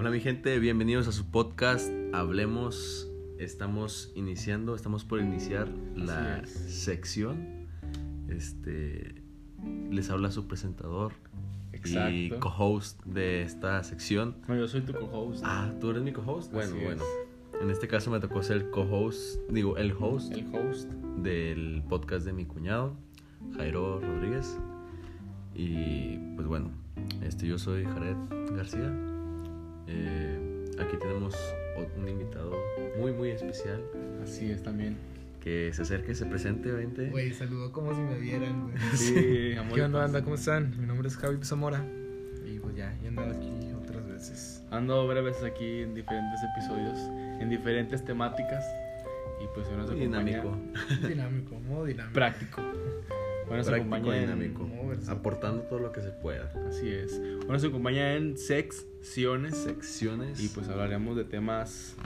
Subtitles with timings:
[0.00, 3.06] Hola mi gente, bienvenidos a su podcast Hablemos.
[3.38, 6.48] Estamos iniciando, estamos por iniciar la es.
[6.48, 7.66] sección.
[8.26, 9.22] Este
[9.90, 11.12] les habla su presentador
[11.84, 14.36] y co-host de esta sección.
[14.48, 15.42] No, yo soy tu co-host.
[15.44, 16.50] Ah, tú eres mi co-host.
[16.50, 16.84] Bueno, Así es.
[16.86, 17.02] bueno.
[17.60, 20.90] En este caso me tocó ser el co-host, digo, el host El host.
[21.18, 22.96] del podcast de mi cuñado,
[23.54, 24.58] Jairo Rodríguez.
[25.54, 26.70] Y pues bueno,
[27.20, 28.16] este, yo soy Jared
[28.56, 29.09] García.
[29.92, 31.34] Eh, aquí tenemos
[31.96, 32.52] un invitado
[32.98, 33.82] muy, muy especial
[34.22, 34.96] Así es también.
[35.40, 37.08] que se acerque, se presente, vente.
[37.10, 38.74] Güey, saludó como si me vieran, güey.
[38.96, 39.74] Sí, amor.
[39.74, 40.22] ¿Qué onda, banda?
[40.22, 40.74] ¿Cómo están?
[40.78, 41.84] Mi nombre es Javi Zamora.
[42.46, 44.62] Y pues ya, he andado aquí otras veces.
[44.70, 46.98] Ando varias veces aquí en diferentes episodios,
[47.40, 48.64] en diferentes temáticas.
[49.42, 50.18] Y pues hoy nos acompaña.
[50.28, 50.58] dinámico,
[51.08, 52.12] Dinámico, modo dinámico.
[52.14, 52.60] Práctico.
[53.58, 54.68] Nos práctico acompaña en- dinámico,
[55.08, 56.52] aportando todo lo que se pueda.
[56.68, 57.12] Así es.
[57.14, 59.56] Hoy nos acompaña en secciones.
[59.56, 60.40] Secciones.
[60.42, 61.96] Y pues hablaremos de temas.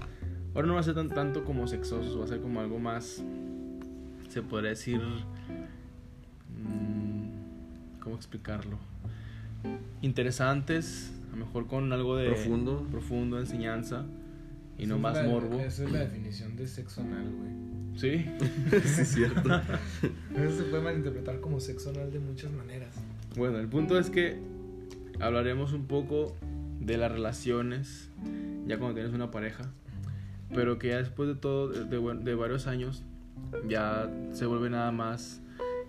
[0.54, 3.22] Ahora no va a ser tan, tanto como sexosos, va a ser como algo más.
[4.28, 5.00] Se podría decir.
[6.56, 8.78] mm, ¿Cómo explicarlo?
[10.02, 12.26] Interesantes, a lo mejor con algo de.
[12.28, 12.86] Profundo.
[12.90, 14.04] Profundo, enseñanza.
[14.78, 15.58] Y no más la- morbo.
[15.60, 17.63] Esa es la definición de sexo anal, güey.
[17.96, 18.24] Sí.
[18.70, 19.48] sí, es cierto.
[20.36, 22.94] Eso se puede malinterpretar como sexo anal de muchas maneras.
[23.36, 24.38] Bueno, el punto es que
[25.20, 26.34] hablaremos un poco
[26.80, 28.10] de las relaciones
[28.66, 29.70] ya cuando tienes una pareja,
[30.54, 33.02] pero que ya después de todo, de, de- de varios años,
[33.68, 35.40] ya se vuelve nada más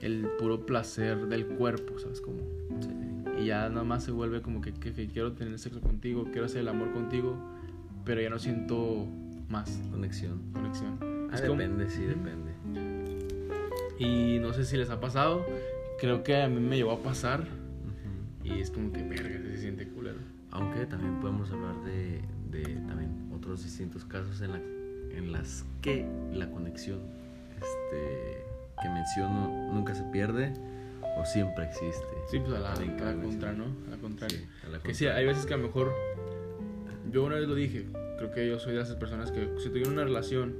[0.01, 2.37] el puro placer del cuerpo, ¿sabes cómo?
[3.39, 6.45] Y ya nada más se vuelve como que, que- que quiero tener sexo contigo, quiero
[6.45, 7.35] hacer el amor contigo,
[8.05, 9.07] pero ya no siento
[9.49, 10.39] más Conexión.
[10.53, 10.97] conexión.
[11.43, 12.51] Ah, como- depende, sí, depende.
[13.97, 15.45] y no sé si les ha pasado,
[15.99, 17.45] creo que a mí me llegó a pasar
[18.43, 20.19] y es como que verga, se siente culero.
[20.51, 24.57] Aunque también podemos hablar de, de también otros distintos casos en, la,
[25.17, 26.99] en las que la conexión
[27.55, 28.43] este,
[28.81, 30.53] que menciono nunca se pierde
[31.17, 32.05] o siempre existe.
[32.29, 33.53] Sí, pues a la, a la contra.
[33.53, 33.65] ¿no?
[33.87, 34.37] A la contraria.
[34.37, 35.91] Sí, a la que sí, hay veces que a lo mejor.
[37.11, 37.85] Yo una vez lo dije.
[38.17, 40.55] Creo que yo soy de esas personas que si tuviera una relación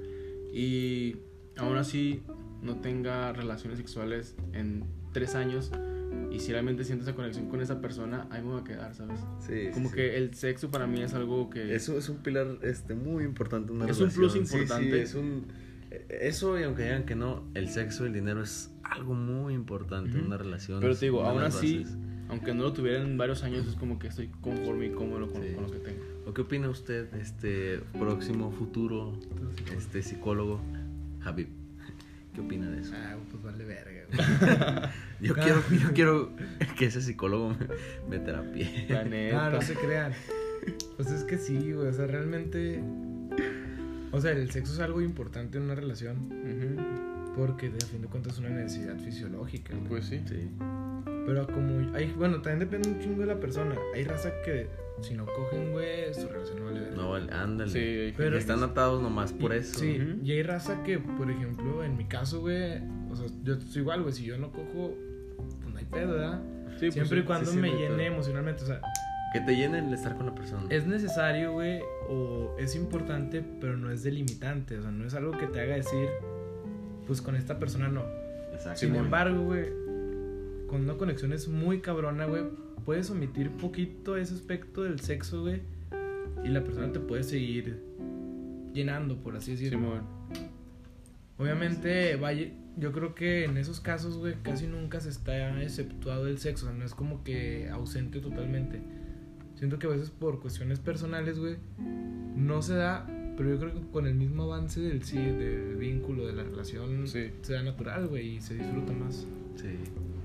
[0.57, 1.17] y
[1.57, 2.23] aún así
[2.61, 5.71] no tenga relaciones sexuales en tres años
[6.31, 9.19] y si realmente siento esa conexión con esa persona, ahí me voy a quedar, ¿sabes?
[9.39, 9.95] Sí, Como sí.
[9.95, 11.75] que el sexo para mí es algo que.
[11.75, 13.71] Eso es un pilar este, muy importante.
[13.73, 14.45] Una Es un plus relación.
[14.47, 15.01] Sí, sí, importante.
[15.01, 15.45] es un,
[16.09, 20.11] eso, y aunque digan que no, el sexo y el dinero es algo muy importante
[20.11, 20.27] en Ujú.
[20.27, 20.79] una relación.
[20.79, 21.97] Pero te digo, aún así, bases.
[22.29, 25.41] aunque no lo tuviera en varios años, es como que estoy conforme y cómodo con,
[25.43, 25.53] Sí.
[25.53, 26.03] con lo que tengo.
[26.25, 29.13] ¿O qué opina usted, este próximo futuro
[29.77, 30.59] este psicólogo,
[31.21, 31.47] Javib?
[32.33, 32.93] ¿Qué opina de eso?
[32.95, 34.89] Ah, pues vale verga, güey.
[35.21, 36.31] Yo quiero, yo quiero
[36.77, 37.55] que ese psicólogo
[38.09, 38.87] me, me terapie.
[39.33, 40.11] Ah, no se crean.
[40.97, 41.87] Pues es que sí, güey.
[41.87, 42.83] O sea, realmente.
[44.11, 46.17] O sea, el sexo es algo importante en una relación.
[47.37, 49.73] Porque de a fin de cuentas es una necesidad fisiológica.
[49.73, 49.87] güey.
[49.87, 50.21] Pues sí.
[50.27, 50.49] Sí.
[51.25, 53.75] Pero como hay, bueno, también depende un chingo de la persona.
[53.93, 54.67] Hay raza que
[55.01, 56.91] si no cogen, güey, su relación no vale.
[56.95, 57.71] No, vale, ándale.
[57.71, 59.79] Sí, Pero- Están atados nomás por Y- eso.
[59.79, 62.79] Sí, y hay raza que, por ejemplo, en mi caso, güey,
[63.11, 64.93] o sea, yo soy igual, güey, si yo no cojo,
[65.61, 66.41] pues no hay pedo, ¿verdad?
[66.71, 68.01] Sí, pues Siempre y cuando sí, sí, me llene pedo.
[68.13, 68.81] emocionalmente, o sea,
[69.33, 70.63] Que te llenen el estar con la persona.
[70.69, 71.79] es necesario, güey,
[72.09, 75.75] o es importante, pero no es delimitante, o sea, no es algo que te haga
[75.75, 76.07] decir,
[77.05, 78.03] pues con esta persona no.
[78.53, 78.79] Exacto.
[78.79, 79.65] Sin embargo, güey,
[80.67, 82.43] con una conexión es muy cabrona, güey,
[82.85, 85.61] puedes omitir poquito ese aspecto del sexo, güey,
[86.43, 87.81] y la persona te puede seguir
[88.73, 89.79] llenando, por así decirlo.
[89.79, 90.03] Simón.
[91.37, 96.37] Obviamente, vaya, yo creo que en esos casos, güey, casi nunca se está exceptuado el
[96.37, 98.81] sexo, o sea, no es como que ausente totalmente.
[99.55, 101.55] Siento que a veces por cuestiones personales, güey,
[102.35, 103.05] no se da,
[103.37, 107.07] pero yo creo que con el mismo avance del sí, del vínculo, de la relación,
[107.07, 107.31] Sí.
[107.41, 109.25] se da natural, güey, y se disfruta más.
[109.55, 109.69] Sí.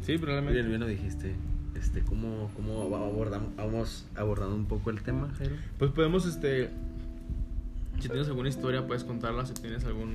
[0.02, 0.58] Sí, probablemente.
[0.61, 1.35] Bien, bien lo dijiste.
[1.75, 5.55] Este, ¿cómo, cómo abordamos, vamos abordando un poco el tema, Jairo?
[5.78, 6.70] Pues podemos, este.
[8.00, 9.46] Si tienes alguna historia, puedes contarla.
[9.46, 10.14] Si tienes algún.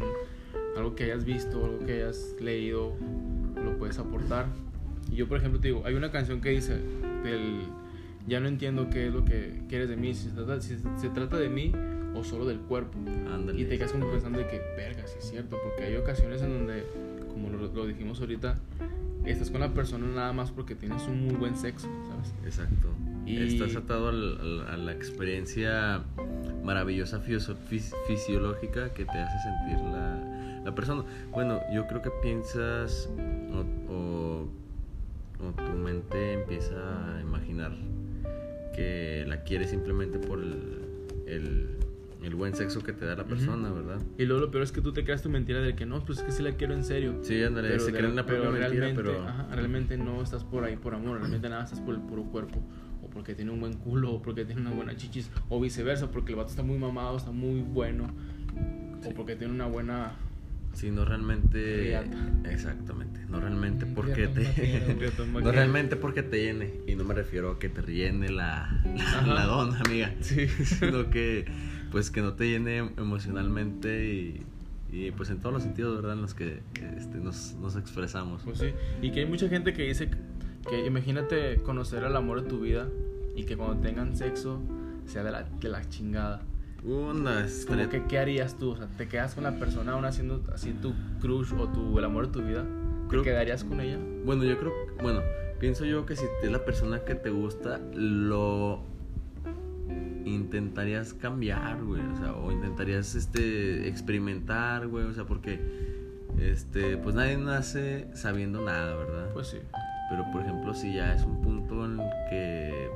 [0.76, 2.94] Algo que hayas visto, algo que hayas leído,
[3.64, 4.48] lo puedes aportar.
[5.10, 6.78] Y yo, por ejemplo, te digo, hay una canción que dice:
[7.24, 7.62] del,
[8.28, 10.14] Ya no entiendo qué es lo que quieres de mí.
[10.14, 11.72] Si se trata, si se trata de mí
[12.14, 12.98] o solo del cuerpo.
[13.34, 13.62] Ándale.
[13.62, 15.58] Y te quedas como pensando de que, verga, sí es cierto.
[15.64, 16.84] Porque hay ocasiones en donde,
[17.30, 18.60] como lo, lo dijimos ahorita,
[19.32, 22.34] estás con la persona nada más porque tienes un muy buen sexo, ¿sabes?
[22.46, 22.90] Exacto.
[23.26, 26.04] Y- Estás atado al- al- a la experiencia
[26.64, 31.04] maravillosa fisio- fis- fisiológica que te hace sentir la, la persona.
[31.32, 33.10] Bueno, yo creo que piensas
[33.52, 34.48] o, o-
[35.44, 37.72] o tu mente empieza a imaginar
[38.76, 40.82] que la quieres simplemente por el,
[41.28, 41.78] el,
[42.26, 44.02] el buen sexo que te da la persona, ¿verdad?
[44.18, 46.20] Y luego lo peor es que tú te creas tu mentira de que no, pues
[46.20, 47.20] es que sí la quiero en serio.
[47.24, 49.24] Sí, ándale, se creen la propia mentira, realmente, pero...
[49.28, 52.62] ajá, realmente no estás por ahí por amor, realmente nada estás por el puro cuerpo.
[53.04, 56.32] O porque tiene un buen culo, o porque tiene una buena chichis, o viceversa, porque
[56.32, 58.08] el vato está muy mamado, está muy bueno,
[59.02, 59.10] Sí.
[59.10, 60.14] o porque tiene una buena.
[60.74, 61.78] Sí, no realmente...
[61.84, 62.18] Riata.
[62.50, 65.06] Exactamente, no realmente porque te...
[65.32, 68.82] no realmente porque te llene, y no me refiero a que te rellene la,
[69.26, 70.48] la, la dona, amiga, Sí.
[70.48, 71.46] sino que
[71.96, 74.44] pues que no te llene emocionalmente y,
[74.92, 76.12] y pues en todos los sentidos, ¿verdad?
[76.18, 76.60] En los que
[76.98, 78.42] este, nos, nos expresamos.
[78.44, 78.74] Pues sí.
[79.02, 80.10] Y que hay mucha gente que dice
[80.70, 82.90] que imagínate conocer al amor de tu vida
[83.38, 84.60] y que cuando tengan sexo
[85.06, 86.42] sea de la, de la chingada.
[86.84, 88.72] Una Es como que, ¿qué harías tú?
[88.72, 92.04] O sea, ¿te quedas con la persona aún haciendo así tu crush o tu, el
[92.04, 92.64] amor de tu vida?
[92.64, 93.98] ¿Te Creo- quedarías con ella?
[94.26, 95.22] Bueno, yo creo, bueno,
[95.62, 98.84] pienso yo que si es la persona que te gusta, lo
[100.26, 105.60] intentarías cambiar, güey, o sea, o intentarías, este, experimentar, güey, o sea, porque,
[106.40, 109.30] este, pues nadie nace sabiendo nada, ¿verdad?
[109.34, 109.58] Pues sí.
[110.10, 112.90] Pero, por ejemplo, si ya es un punto en el que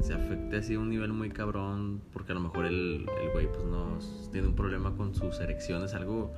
[0.00, 3.48] se afecte así a un nivel muy cabrón, porque a lo mejor el, el güey,
[3.50, 3.98] pues no,
[4.32, 6.34] tiene un problema con sus erecciones, algo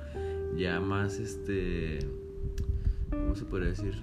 [0.55, 1.99] ya más, este,
[3.09, 3.95] ¿cómo se podría decir?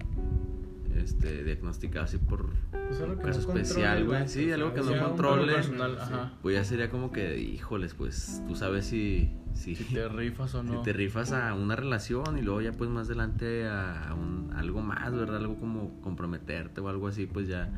[0.96, 2.50] Este, diagnosticado así por
[2.88, 4.28] Pues algo que caso no especial, güey.
[4.28, 5.54] Sí, algo que no controle.
[5.54, 6.14] personal, sí.
[6.42, 10.62] Pues ya sería como que, híjoles, pues tú sabes si, si, Si te rifas o
[10.64, 10.82] si no.
[10.82, 14.80] te rifas a una relación y luego ya pues más adelante a, a un, algo
[14.82, 15.36] más, ¿verdad?
[15.38, 17.70] Algo como comprometerte o algo así, pues ya,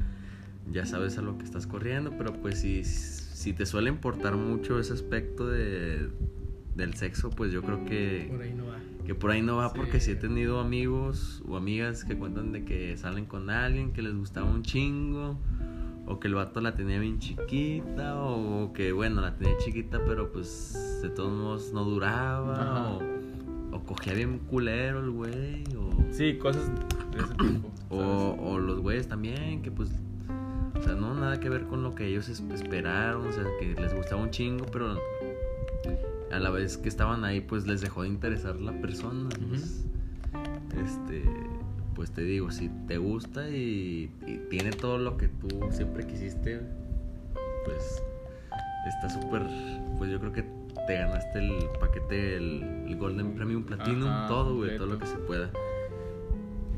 [0.71, 4.79] ya sabes a lo que estás corriendo, pero pues si, si te suele importar mucho
[4.79, 6.09] ese aspecto de,
[6.75, 8.77] del sexo, pues yo creo que Por ahí no va.
[9.09, 12.67] Que por ahí no va porque sí he tenido amigos o amigas que cuentan de
[12.67, 15.39] que salen con alguien que les gustaba un chingo
[16.07, 20.31] o que el vato la tenía bien chiquita o que bueno la tenía chiquita pero
[20.31, 23.01] pues de todos modos no duraba o,
[23.73, 26.71] o cogía bien culero el güey o, Sí, cosas
[27.13, 27.71] de ese tipo.
[27.89, 29.91] o, o los güeyes también que pues
[30.79, 33.75] o sea no nada que ver con lo que ellos es- esperaron o sea que
[33.75, 34.99] les gustaba un chingo pero
[36.33, 39.85] a la vez que estaban ahí pues les dejó de interesar la persona pues,
[40.85, 41.25] este
[41.95, 46.61] pues te digo si te gusta y, y tiene todo lo que tú siempre quisiste
[47.65, 48.03] pues
[48.87, 49.43] está súper
[49.99, 50.45] pues yo creo que
[50.87, 55.07] te ganaste el paquete el, el Golden Premium Platinum Ajá, todo güey todo lo que
[55.07, 55.51] se pueda.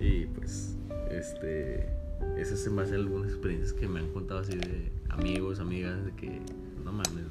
[0.00, 0.76] Y pues
[1.10, 1.88] este
[2.36, 6.12] esas se me hacen algunas experiencias que me han contado así de amigos amigas de
[6.12, 6.40] que
[6.84, 7.26] no mames.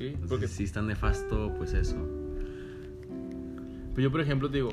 [0.00, 1.94] Sí, Entonces, porque sí está nefasto pues eso
[3.92, 4.70] Pues yo, por ejemplo, te digo,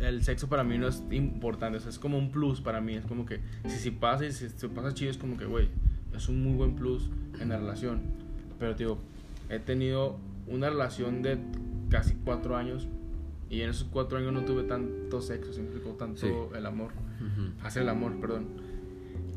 [0.00, 2.94] el sexo para mí no es importante, o sea, es como un plus para mí,
[2.94, 5.68] es como que si, si pasa y si se pasa chido, es como que, güey,
[6.16, 8.00] es un muy buen plus en la relación.
[8.58, 8.98] Pero, te digo,
[9.50, 10.16] he tenido
[10.46, 11.36] una relación de
[11.90, 12.86] casi cuatro años
[13.50, 16.28] y en esos cuatro años no tuve tanto sexo, se implicó tanto Sí.
[16.56, 17.50] el amor, Ujú.
[17.62, 18.46] hacer el amor, perdón.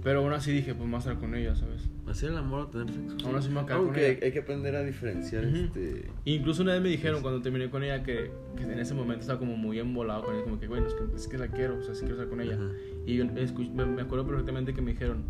[0.02, 1.90] Pero aún así dije, pues a estar con ella, ¿sabes?
[2.07, 4.19] Hacer el amor o tener sexo Aún así me voy a quedar Aunque con hay,
[4.24, 5.56] hay que aprender a diferenciar Ujú.
[5.56, 7.21] este Incluso una vez me dijeron Sí.
[7.24, 10.44] cuando terminé con ella que, que en ese momento estaba como muy embolado con ella,
[10.44, 12.41] como que, bueno, es que, es que la quiero, o sea, sí quiero estar con
[12.41, 12.55] ella.
[12.55, 12.70] Ajá.
[13.05, 15.24] Y yo escuch- me, me acuerdo perfectamente que me dijeron,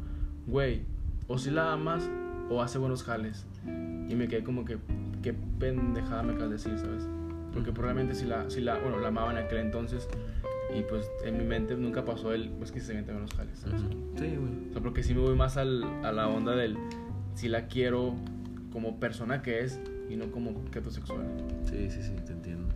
[0.47, 0.81] güey,
[1.27, 2.09] o si la amas
[2.49, 3.45] o hace buenos jales.
[4.09, 4.77] Y me quedé como que,
[5.21, 7.07] qué pendejada me acabas de decir, ¿sabes?
[7.53, 10.07] Porque probablemente si la, si la, bueno, la amaba en aquel entonces
[10.73, 13.81] y pues en mi mente nunca pasó el, pues que se sienten buenos jales, ¿sabes?
[13.81, 13.91] Ujú.
[14.17, 14.69] Sí, güey.
[14.69, 16.77] O sea, porque sí me voy más al, a la onda del,
[17.35, 18.15] si la quiero
[18.71, 21.25] como persona que es y no como objeto sexual.
[21.63, 22.73] Sí, sí, sí, te entiendo.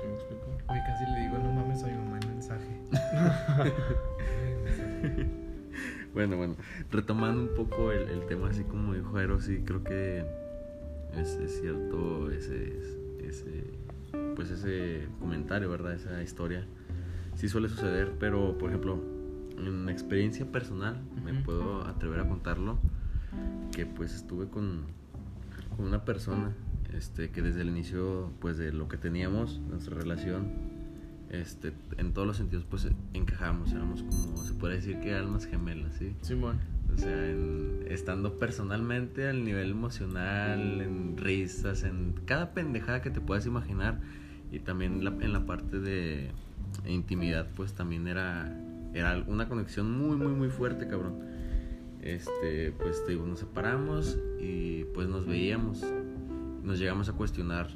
[0.00, 0.46] ¿Sí me explico?
[0.68, 2.80] Oye, casi le digo, no mames a mi mamá en mensaje.
[6.12, 6.56] Bueno, bueno,
[6.90, 10.24] retomando un poco el, el tema así como dijo Jairo, sí creo que
[11.16, 12.76] es, es cierto ese,
[13.22, 13.64] ese,
[14.34, 15.94] pues ese comentario, ¿verdad?
[15.94, 16.66] Esa historia.
[17.40, 19.02] Sí suele suceder, pero por ejemplo,
[19.56, 21.42] en experiencia personal, me Ujú.
[21.42, 22.78] puedo atrever a contarlo,
[23.72, 24.82] que pues estuve con,
[25.74, 26.52] con una persona
[26.92, 30.48] este, que desde el inicio pues de lo que teníamos, nuestra relación,
[31.30, 35.94] este, en todos los sentidos pues encajamos, éramos como, se puede decir que almas gemelas,
[35.94, 36.14] ¿sí?
[36.20, 36.58] Simón.
[36.94, 43.22] O sea, en- estando personalmente al nivel emocional, en risas, en cada pendejada que te
[43.22, 43.98] puedas imaginar
[44.52, 46.32] y también la- en la parte de
[46.86, 48.56] intimidad, pues también era,
[48.94, 51.20] era una conexión muy, muy, muy fuerte, cabrón.
[52.02, 55.84] Este, pues te digo, nos separamos y pues nos veíamos,
[56.64, 57.68] nos llegamos a cuestionar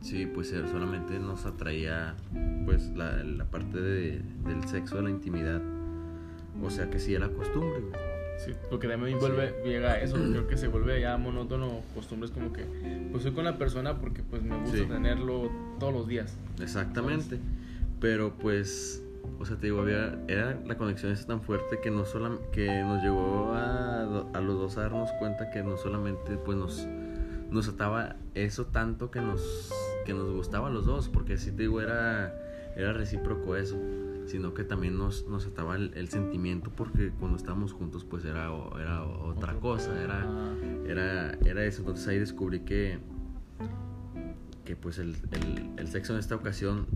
[0.00, 2.14] Sí, pues solamente nos atraía
[2.66, 5.62] pues la, la parte de- del sexo, de la intimidad.
[6.62, 7.92] O sea que sí era costumbre, güey.
[8.44, 12.52] Sí, porque también vuelve, llega a eso, creo que se vuelve ya monótono, costumbres como
[12.52, 12.64] que,
[13.12, 14.84] pues soy con la persona porque pues me gusta Sí.
[14.84, 16.36] tenerlo todos los días.
[16.60, 17.38] Exactamente.
[18.04, 19.02] Pero pues,
[19.38, 22.82] o sea, te digo, había, era la conexión esa tan fuerte que no solam- que
[22.82, 24.02] nos llegó a,
[24.34, 26.86] a los dos a darnos cuenta que no solamente pues nos,
[27.50, 29.72] nos ataba eso tanto que nos,
[30.04, 32.34] que nos gustaba a los dos, porque sí te digo, era,
[32.76, 33.78] era recíproco eso,
[34.26, 38.50] sino que también nos, nos ataba el, el sentimiento porque cuando estábamos juntos pues era,
[38.78, 40.26] era otra cosa, era
[40.86, 41.80] era, era eso.
[41.80, 42.98] Entonces ahí descubrí que,
[44.66, 46.86] que pues el, el- el sexo en esta ocasión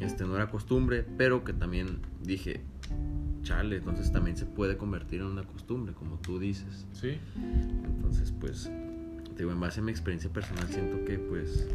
[0.00, 2.60] este, no era costumbre, pero que también dije,
[3.42, 6.86] chale, entonces también se puede convertir en una costumbre, como tú dices.
[6.92, 7.18] sí,
[7.84, 8.70] Entonces, pues,
[9.36, 11.66] digo, en base a mi experiencia personal, siento que pues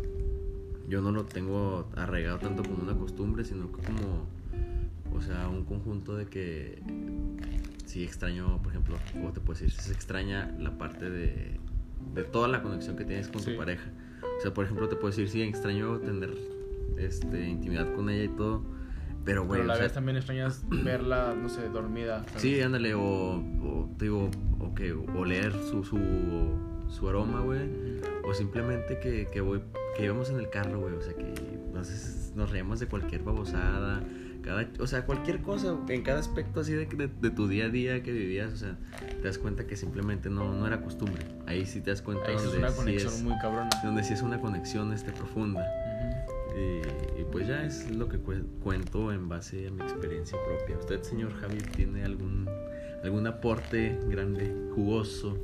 [0.89, 4.25] yo no lo tengo arraigado tanto como una costumbre, sino que como,
[5.15, 6.81] o sea, un conjunto de que
[7.85, 11.59] si extraño, por ejemplo, o te puedo decir, si se extraña la parte de,
[12.13, 13.51] de toda la conexión que tienes con Sí.
[13.51, 13.89] tu pareja.
[14.37, 16.31] O sea, por ejemplo, te puedo decir, sí, extraño tener
[16.97, 18.63] este, intimidad con ella y todo,
[19.23, 22.23] pero, güey, pero a la o sea, vez también extrañas verla, no sé, dormida.
[22.27, 22.41] ¿sabes?
[22.41, 24.29] Sí, ándale, o, o te digo,
[24.59, 25.97] o que oler su, su,
[26.89, 27.59] su aroma, güey.
[28.23, 29.61] O simplemente que, que, voy,
[29.97, 30.93] que íbamos en el carro, güey.
[30.93, 31.33] O sea, que
[31.73, 34.03] nos, nos reíamos de cualquier babosada.
[34.43, 37.69] Cada, o sea, cualquier cosa, en cada aspecto así de, de, de tu día a
[37.69, 38.53] día que vivías.
[38.53, 41.23] O sea, te das cuenta que simplemente no, no era costumbre.
[41.45, 43.69] Ahí sí te das cuenta Ahí sí es donde una sí conexión es- muy cabrona.
[43.83, 45.63] donde sí es una conexión este, profunda.
[46.55, 50.77] Y, y pues ya es lo que cue- cuento en base a mi experiencia propia.
[50.77, 52.49] ¿Usted, señor Javier, tiene algún,
[53.03, 55.37] algún aporte grande, jugoso,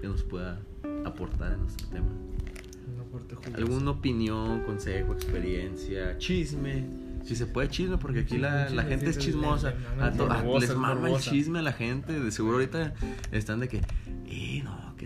[0.00, 0.60] que nos pueda
[1.04, 2.06] aportar en nuestro tema?
[2.94, 3.56] Un aporte jugoso.
[3.56, 6.84] ¿Alguna opinión, consejo, experiencia, chisme?
[7.24, 9.74] Si se puede chisme, porque aquí la, la gente es chismosa.
[10.00, 10.10] A
[10.58, 12.18] les es mama el chisme a la gente.
[12.18, 12.94] De seguro ahorita
[13.30, 13.80] están de eh, que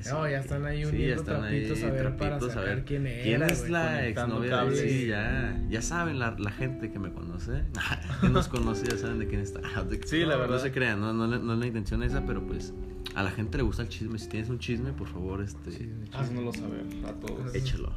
[0.04, 0.10] sí.
[0.12, 2.54] No, ya están ahí Sí, uniendo ya están ahí trapitos a ver para trapitos a
[2.54, 4.70] sacar ver quién era, ¿Quién es la exnovia.
[4.74, 7.62] Sí, ya, ya saben la, la gente que me conoce,
[8.20, 9.60] que nos conoce, ya saben de quién está.
[10.06, 10.56] Sí, la verdad.
[10.56, 12.72] No se crean, no, no, no es la intención esa, pero pues
[13.14, 14.18] a la gente le gusta el chisme.
[14.18, 16.16] Si tienes un chisme, por favor, este, Chisme, chisme.
[16.18, 17.54] Haznoslo saber a todos.
[17.54, 17.92] échalo.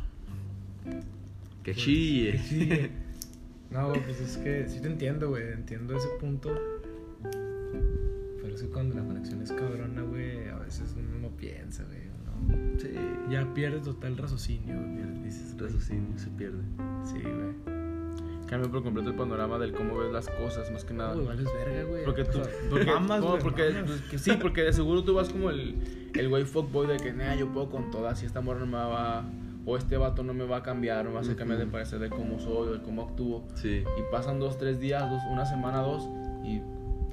[1.64, 2.32] Que Pues, chille.
[2.34, 2.92] que chille.
[3.70, 5.52] No, pues es que sí te entiendo, güey.
[5.52, 6.58] Entiendo ese punto.
[8.58, 12.00] Es que cuando la conexión es cabrona, güey, a veces uno no piensa, güey.
[12.08, 12.90] uno Sí,
[13.30, 15.22] Ya pierdes total raciocinio, güey.
[15.22, 16.64] Dices, raciocinio se pierde.
[17.06, 17.78] Sí, güey.
[18.48, 21.10] Cambia por completo el panorama del cómo ves las cosas, más que nada.
[21.10, 22.04] No, güey, vales verga, güey.
[22.04, 23.84] Porque tú, O sea, porque, mamas, no, güey, porque, mamas.
[23.86, 25.76] pues, que sí, porque de seguro tú vas como el,
[26.16, 28.78] el güey fuckboy de que, nah, yo puedo con todas, si esta morra no me
[28.78, 29.24] va,
[29.68, 31.68] o este vato no me va a cambiar, no me va a hacer cambiar de
[31.68, 33.46] parecer de cómo soy o de cómo actúo.
[33.54, 36.10] Sí, Y pasan dos, tres días, dos, una semana, dos,
[36.44, 36.62] y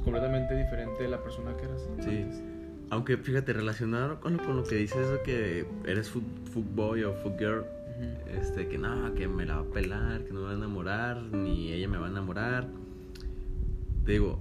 [0.05, 1.89] completamente diferente de la persona que eras.
[2.01, 2.23] Sí.
[2.23, 2.43] antes.
[2.91, 7.15] aunque fíjate, relacionado con lo, con lo que dices de que eres foot, footboy o
[7.15, 8.39] footgirl, Ujú.
[8.41, 11.23] este, que no, que me la va a pelar, que no me va a enamorar,
[11.23, 12.69] ni ella me va a enamorar.
[14.05, 14.39] Te digo,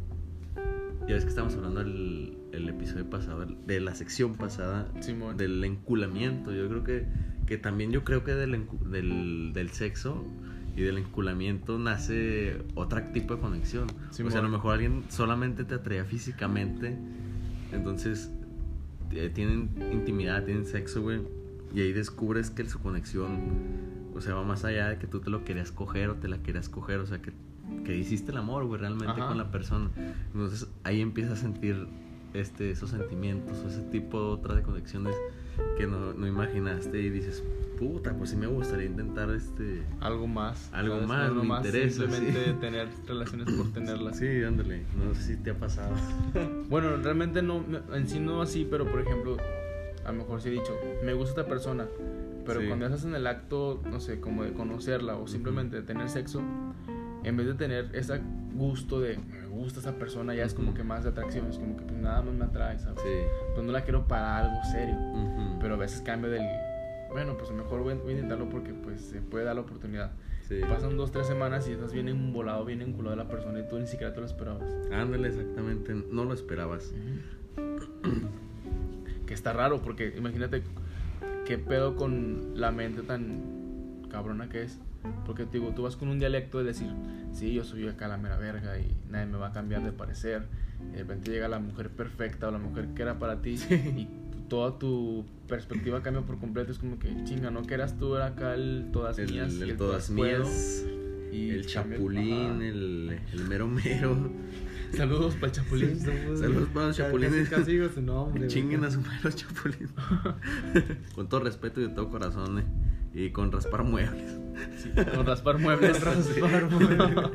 [1.08, 5.38] ya ves que estamos hablando el, el episodio pasado, de la sección pasada, Simón.
[5.38, 6.52] del enculamiento.
[6.52, 7.06] Yo creo que,
[7.46, 10.24] que también yo creo que del, del, del sexo
[10.76, 13.88] y del enculamiento nace otro tipo de conexión.
[14.10, 16.98] O sea, a lo mejor alguien solamente te atrae físicamente,
[17.72, 18.32] entonces
[19.12, 21.22] eh, tienen intimidad, tienen sexo, güey,
[21.74, 23.40] y ahí descubres que su conexión,
[24.16, 26.40] o sea, va más allá de que tú te lo querías coger o te la
[26.40, 27.34] querías coger, o sea, que,
[27.84, 29.28] que hiciste el amor, güey, realmente Ajá.
[29.28, 29.90] con la persona.
[30.34, 31.88] Entonces ahí empiezas a sentir
[32.34, 35.16] este, esos sentimientos o ese tipo de otras de conexiones
[35.78, 37.44] que no, no imaginaste y dices,
[37.80, 39.84] puta, pues sí me gustaría intentar este...
[40.00, 40.70] Algo más.
[40.74, 41.08] Algo ¿sabes?
[41.08, 42.54] más, No me nomás interesa, Simplemente sí.
[42.60, 44.18] tener relaciones por tenerlas.
[44.18, 45.94] Sí, ándale, no sé si te ha pasado.
[46.70, 49.38] Bueno, realmente no, en sí no así, pero por ejemplo,
[50.06, 51.86] a lo mejor sí he dicho, me gusta esta persona,
[52.46, 52.68] pero Sí.
[52.68, 56.42] cuando estás en el acto, no sé, como de conocerla o simplemente de tener sexo,
[57.24, 58.20] en vez de tener ese
[58.56, 59.18] gusto de
[59.54, 62.22] gusta esa persona, ya es como que más de atracción, es como que pues nada
[62.22, 63.02] más me atrae, ¿sabes?
[63.02, 63.10] Sí.
[63.54, 64.98] Pues no la quiero para algo serio,
[65.60, 66.44] pero a veces cambio del,
[67.10, 70.12] bueno, pues mejor voy, voy a intentarlo porque pues se puede dar la oportunidad.
[70.48, 70.60] sí.
[70.68, 73.80] Pasan dos, tres semanas y estás bien embolado, bien enculado de la persona y tú
[73.80, 74.64] ni siquiera te lo esperabas.
[74.92, 76.94] Ándale, exactamente, no lo esperabas.
[79.26, 80.64] Que está raro porque imagínate
[81.46, 84.80] qué pedo con la mente tan cabrona que es.
[85.26, 86.90] Porque te digo, tú vas con un dialecto de decir,
[87.34, 90.44] sí, yo soy acá la mera verga y nadie me va a cambiar de parecer.
[90.90, 94.08] Y de repente llega la mujer perfecta o la mujer que era para ti y
[94.50, 96.72] toda tu perspectiva cambia por completo.
[96.72, 99.54] Es como que, chinga, no que eras tú, era acá el todas El, mías.
[99.54, 100.86] el el todas mías.
[101.32, 104.16] Y el chapulín, el, el mero mero.
[104.96, 106.00] Saludos para el chapulín.
[106.00, 107.50] Saludos para los chapulines.
[107.50, 108.42] Casi digo su nombre.
[108.42, 108.50] güey.
[108.50, 109.90] Chinguen a su madre los chapulines.
[111.16, 112.64] con todo respeto y de todo corazón, eh.
[113.16, 114.43] Y con raspar muebles.
[114.78, 116.02] Sí, con raspar muebles.
[116.04, 117.30] Raspar muebles.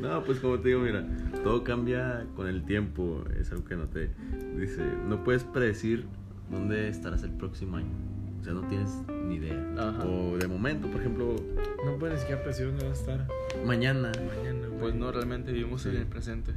[0.00, 1.06] No, pues como te digo, mira,
[1.44, 3.24] todo cambia con el tiempo.
[3.38, 4.10] Es algo que no te
[4.56, 4.82] dice.
[5.08, 6.04] No puedes predecir
[6.50, 7.92] dónde estarás el próximo año.
[8.40, 8.90] O sea, no tienes
[9.26, 9.74] ni idea.
[9.76, 10.04] Ajá.
[10.06, 11.36] O de momento, por ejemplo,
[11.84, 13.26] No puedes ni siquiera predecir dónde va a estar
[13.66, 14.12] mañana.
[14.36, 14.80] mañana, güey.
[14.80, 15.98] Pues no, realmente vivimos en Sí.
[15.98, 16.52] el presente.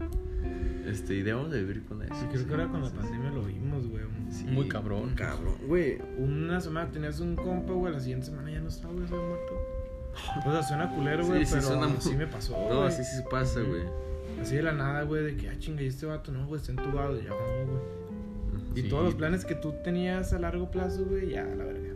[0.88, 2.14] Este, y debemos de vivir con eso.
[2.16, 4.04] Sí, creo que ahora con la sí, pandemia lo vimos, güey.
[4.30, 4.46] sí.
[4.46, 5.14] Muy cabrón.
[5.16, 5.98] Cabrón, güey.
[6.18, 9.28] Una semana tenías un compa, güey, la siguiente semana ya no está, güey, se había
[9.28, 9.54] muerto.
[10.46, 12.92] O sea, suena culero, güey, Sí, sí, pero suena sí me pasó, No, güey.
[12.92, 13.84] sí, sí pasa, güey.
[14.42, 16.72] Así de la nada, güey, de que, ah, chinga, y este vato, no, güey, está
[16.72, 18.04] entubado, ya vamos, güey.
[18.76, 18.90] Y Sí.
[18.90, 21.90] todos los planes que tú tenías a largo plazo, güey, ya, la verga.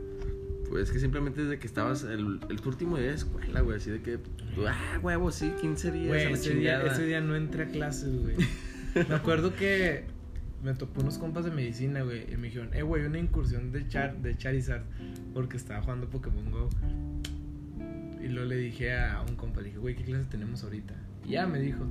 [0.69, 3.77] Pues es que simplemente desde que estabas el, el tu último día de escuela, güey,
[3.77, 4.19] así de que,
[4.67, 8.35] ah, huevo, sí, 15 días Güey, ese día, ese día no entré a clases, güey.
[9.09, 10.03] me acuerdo que
[10.63, 13.87] me topé unos compas de medicina, güey, y me dijeron, eh, güey, una incursión de,
[13.87, 14.83] Char de Charizard,
[15.33, 16.69] porque estaba jugando Pokémon Go.
[18.27, 20.93] Y luego le dije a un compa, le dije, güey, ¿qué clase tenemos ahorita?
[21.25, 21.85] Y ya me dijo.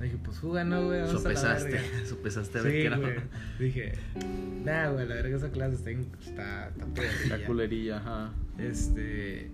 [0.00, 2.96] Le dije, pues juega, no, güey, Sopesaste, sopesaste a ver qué era.
[2.96, 3.14] güey.
[3.60, 3.92] Dije,
[4.64, 7.46] nah, güey, la verga esa clase está, está, está La perrilla".
[7.46, 8.32] culerilla, ajá.
[8.58, 9.50] Este.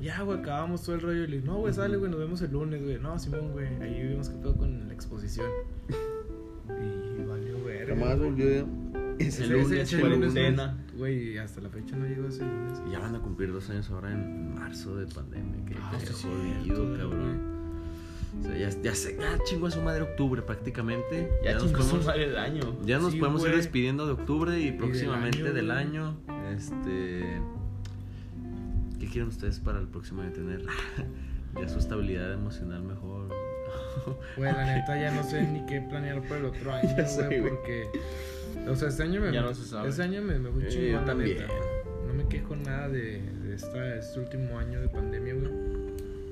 [0.00, 1.24] Ya, güey, acabamos todo el rollo.
[1.24, 2.98] Y le dije, no, güey, sale, güey, nos vemos el lunes, güey.
[2.98, 3.66] No, Simón, güey.
[3.82, 5.46] Ahí vimos que pedo con la exposición.
[6.68, 7.86] Y valió, güey.
[7.86, 8.66] Jamás volvió.
[9.18, 10.76] Ese lunes, cuarentena.
[10.96, 12.80] Güey, hasta la fecha no llegó ese lunes.
[12.88, 15.64] Y ya van a cumplir dos años ahora en marzo de pandemia.
[15.64, 17.56] Que Ah, sí, jodido, cierto, cabrón.
[18.38, 21.30] O sea, ya, ya, se, ya chingó a su madre octubre prácticamente.
[21.42, 22.76] Ya, nos chingó su podemos, madre el año.
[22.84, 26.16] ya nos Sí, podemos ir despidiendo de octubre y próximamente año, del año.
[26.54, 27.40] Este.
[29.00, 30.62] ¿Qué quieren ustedes para el próximo año tener?
[31.60, 33.28] ya su estabilidad emocional mejor.
[34.36, 37.40] Güey, la neta ya no sé ni qué planear para el otro año, Ya güey.
[37.42, 37.88] porque.
[38.68, 39.32] O sea, este año me.
[39.32, 39.88] Ya no se sabe.
[39.88, 41.38] Este año me, me fue Eh, yo la también.
[41.38, 41.48] neta.
[42.06, 45.50] No me quejo nada de, de esta, este último año de pandemia, güey.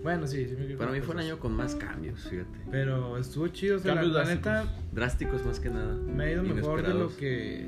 [0.03, 0.79] Bueno, sí, sí me quejo.
[0.79, 2.59] Para mí fue un año con más cambios, fíjate.
[2.71, 4.53] Pero estuvo chido, o sea, la, Cambios la drásticos.
[4.53, 5.95] neta Drásticos más que nada.
[5.97, 7.67] me ha ido mejor de lo que.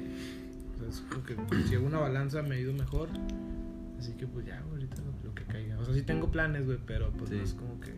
[0.76, 1.36] O sea, es como que
[1.68, 3.08] si hago una balanza me ha ido mejor.
[3.98, 5.78] Así que pues ya, güey, ahorita lo, lo que caiga.
[5.78, 7.36] O sea, sí tengo planes, güey, pero pues Sí.
[7.36, 7.92] no es como que.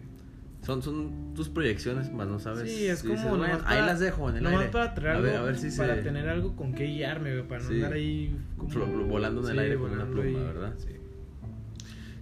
[0.69, 2.71] Son, son tus proyecciones, más no sabes.
[2.71, 3.15] Sí, es si como.
[3.17, 4.71] dices, nomás "Bueno, para- ahí las dejo en el nomás aire.
[4.73, 5.27] para traer a algo.
[5.27, 6.03] ver, a ver si para se.
[6.03, 7.75] tener algo con qué guiarme, güey, para no Sí.
[7.77, 8.37] andar ahí.
[8.59, 10.75] Como, Flo- volando en el aire con una pluma, ¿verdad?
[10.77, 10.89] Sí.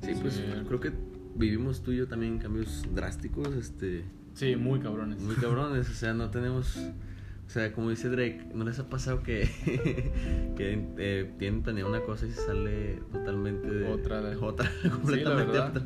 [0.02, 0.92] Sí, pues creo que
[1.34, 4.04] vivimos tú y yo también cambios drásticos, este,
[4.34, 5.20] Sí, muy cabrones.
[5.20, 9.24] muy cabrones, o sea, no tenemos, o sea, como dice Drake, ¿no les ha pasado
[9.24, 9.48] que,
[10.56, 15.58] que eh, tienen planeado una cosa y se sale totalmente de Otra de- otra, completamente
[15.58, 15.82] otra?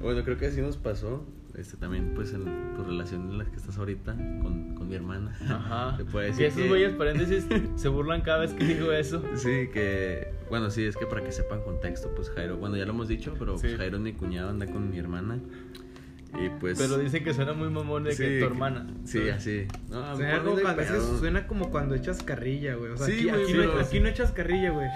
[0.00, 3.56] Bueno, creo que así nos pasó, este, también pues en tu relación en la que
[3.56, 5.32] estás ahorita con, con mi hermana.
[5.48, 5.94] Ajá.
[5.96, 9.22] Te puedo decir Que esos güeyes paréntesis se burlan cada vez que digo eso.
[9.36, 10.34] Sí, que.
[10.48, 12.56] Bueno, sí, es que para que sepan contexto, pues Jairo.
[12.56, 13.76] Bueno, ya lo hemos dicho, pero pues.
[13.76, 15.40] Jairo mi cuñado, anda con mi hermana.
[16.34, 16.76] Y pues.
[16.78, 18.86] Pero dicen que suena muy mamón de Sí, que tu hermana.
[19.04, 19.66] Sí, así.
[19.88, 21.18] No, a lo Suena, como cuando, es que pedo.
[21.18, 22.92] suena como cuando echas carrilla, güey.
[22.92, 24.88] O sea, Sí, aquí, aquí, pero- no, aquí no echas carrilla, güey.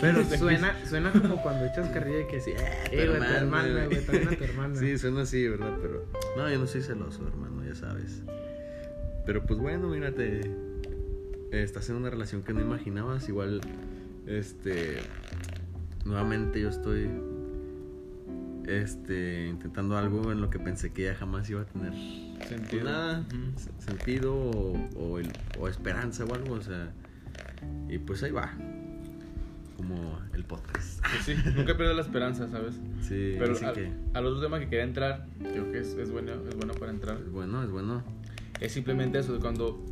[0.00, 2.52] Pero suena, suena como cuando echas carrilla y que sí.
[2.52, 2.56] Eh,
[2.92, 4.04] Eh, güey, tu hermana, güey.
[4.06, 4.74] también a tu hermana.
[4.80, 5.76] Sí, suena así, ¿verdad?
[5.82, 6.06] Pero.
[6.36, 8.22] No, yo no soy celoso, hermano, ya sabes.
[9.26, 10.40] Pero pues bueno, mírate.
[11.50, 13.28] Estás en una relación que no imaginabas.
[13.28, 13.60] Igual,
[14.26, 14.98] este.
[16.04, 17.08] Nuevamente yo estoy.
[18.66, 19.46] Este.
[19.48, 21.92] Intentando algo en lo que pensé que ya jamás iba a tener
[22.48, 22.68] Sentido.
[22.70, 23.58] pues nada, Ujú.
[23.58, 26.90] se- sentido o, o el- o esperanza o algo, o sea,
[27.88, 28.52] y pues ahí va,
[29.76, 31.00] como el podcast.
[31.00, 32.74] Pues sí, nunca pierdo la esperanza, ¿sabes?
[33.02, 36.32] Sí, Pero al, que al otro tema que quería entrar, creo que es, es bueno,
[36.48, 38.02] es bueno para entrar, es bueno, es bueno.
[38.60, 39.84] es simplemente eso, de cuando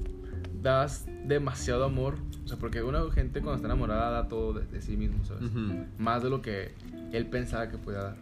[0.63, 4.81] das demasiado amor, o sea, porque una gente cuando está enamorada da todo de, de
[4.83, 5.45] sí mismo, ¿sabes?
[5.45, 5.85] Ujú.
[5.99, 6.73] Más de lo que
[7.13, 8.17] él pensaba que podía dar.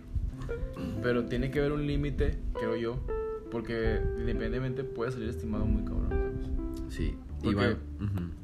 [1.02, 2.98] Pero tiene que haber un límite, creo yo,
[3.50, 6.94] porque independientemente puede salir estimado muy cabrón, ¿sabes?
[6.94, 7.70] Sí, y ujú,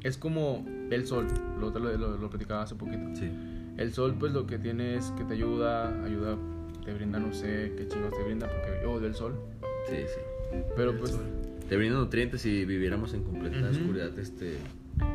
[0.03, 1.27] Es como el sol,
[1.61, 3.15] lo, lo, lo, lo platicaba hace poquito.
[3.15, 3.31] sí,
[3.77, 6.37] El sol, pues lo que tiene es que te ayuda, ayuda,
[6.85, 9.35] te brinda, no sé qué chingos te brinda, porque yo odio el sol.
[9.89, 10.59] sí, sí.
[10.77, 11.25] Pero El pues, sol.
[11.69, 14.57] Te brinda nutrientes si viviéramos en completa oscuridad, este,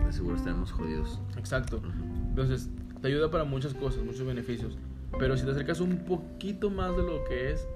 [0.06, 1.20] de seguro estaríamos jodidos.
[1.38, 1.82] exacto.
[2.30, 2.70] Entonces,
[3.02, 4.78] te ayuda para muchas cosas, muchos beneficios.
[5.20, 7.68] Pero si te acercas un poquito más de lo que es,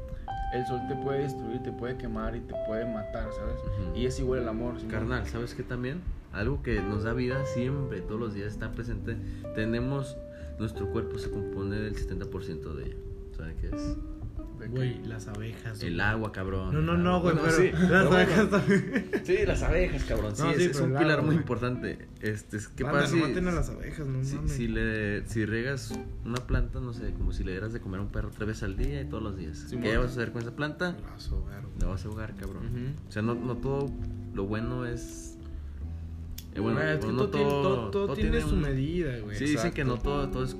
[0.53, 3.59] el sol te puede destruir, te puede quemar y te puede matar, ¿sabes?
[3.61, 3.97] Ujú.
[3.97, 4.79] Y es igual el amor.
[4.79, 4.87] ¿sí?
[4.87, 6.01] Carnal, ¿sabes qué también?
[6.31, 9.17] Algo que nos da vida siempre, todos los días está presente.
[9.55, 10.17] Tenemos,
[10.59, 12.95] nuestro cuerpo se compone del 70% de ella.
[13.35, 13.97] ¿Sabes qué es?
[14.69, 15.81] Güey, las abejas.
[15.83, 16.73] El agua, cabrón.
[16.73, 19.11] No, no, no, güey, Bueno, pero sí, las pero abejas también.
[19.23, 20.35] Sí, las abejas, cabrón.
[20.35, 21.37] Sí, No, es, sí, es pero un pilar agua, muy güey.
[21.37, 22.07] importante.
[22.21, 24.51] Este, es- ¿Qué Banda, pasa no si, maten a las abejas, no si, mames.
[24.51, 25.93] si le, si riegas
[26.25, 28.63] una planta, no sé, como si le dieras de comer a un perro tres veces
[28.63, 29.67] al día y todos los días?
[29.69, 30.95] ¿Qué vas a hacer con esa planta?
[31.01, 31.79] La vas a ahogar, güey.
[31.79, 32.95] La vas a ahogar, cabrón.
[33.07, 33.89] O sea, no, no todo
[34.33, 35.37] lo bueno es...
[36.55, 39.37] eh, bueno, Ah, es que no todo, tiene, todo- todo tiene su un- medida, güey.
[39.37, 40.55] Sí, dicen que no todo, todo es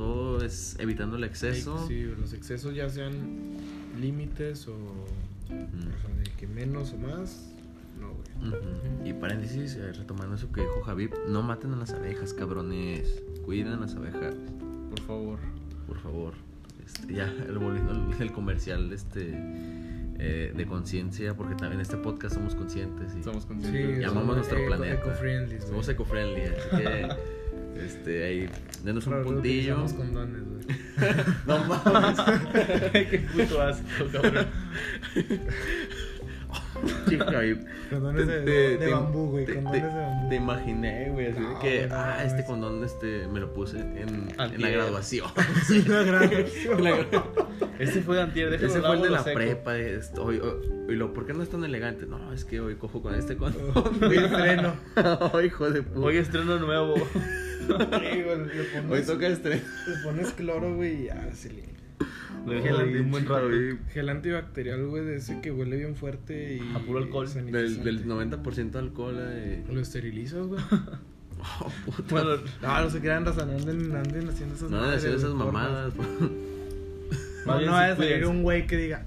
[0.00, 1.86] todo es evitando el exceso.
[1.86, 3.12] Sí, los excesos ya sean
[4.00, 5.06] límites o, o
[5.48, 7.52] sea, de que menos o más.
[8.00, 8.12] No,
[8.48, 9.10] güey.
[9.10, 13.22] Y paréntesis, eh, retomando eso que dijo Javib, no maten a las abejas, cabrones.
[13.44, 14.34] Cuiden a las abejas,
[14.88, 15.38] Por favor.
[15.86, 16.32] por favor.
[16.84, 19.34] Este, ya, el- volviendo al el comercial este
[20.22, 24.06] eh, de conciencia, porque también en este podcast somos conscientes y Somos Sí, conscientes.
[24.06, 25.02] Somos nuestro eco- planeta.
[25.66, 27.08] Somos eco-friendly, así que
[27.76, 28.48] este, ahí,
[28.84, 29.82] denos un puntillo.
[29.82, 30.60] utilizamos condones, güey.
[31.46, 32.18] No mames.
[32.92, 34.46] Qué puto asco, cabrón.
[37.90, 39.46] Condones de, Te- de te- bambú, güey.
[39.46, 40.28] Condones de bambú.
[40.28, 42.26] Te imaginé, güey, así de No, que, güey, no ah, mames.
[42.32, 45.28] este condón este, me lo puse en, en la graduación.
[45.86, 46.82] Una graduación.
[47.78, 49.34] Este fue de antier, Ese fue el de la seco.
[49.36, 49.76] prepa.
[49.78, 52.06] esto, hoy, hoy- y lo, ¿Por qué no es tan elegante?
[52.06, 53.62] No, es que hoy cojo con este condón.
[54.02, 54.74] Hoy estreno.
[55.32, 56.06] Ay, hijo de puta.
[56.06, 56.94] Hoy estreno nuevo.
[56.96, 58.22] Sí,
[58.90, 59.62] Hoy toca estreno.
[59.86, 61.79] le pones cloro, güey, y ya se limpia.
[62.46, 63.48] Lo dejé ahí un buen rato.
[63.92, 66.74] Gel antibacterial, güey, de ese que huele bien fuerte y...
[66.74, 67.28] A puro alcohol.
[67.32, 69.16] Del, del 90% alcohol.
[69.18, 69.64] Eh.
[69.70, 70.62] Lo esterilizas, güey.
[71.60, 72.02] Oh, puta.
[72.10, 73.00] Bueno, No, no se
[73.54, 75.94] anden, anden haciendo esas no, de madres, hacer esas mamadas.
[75.96, 76.04] No,
[77.46, 78.26] no vaya a sí, salir cuídense.
[78.26, 79.06] un güey que diga...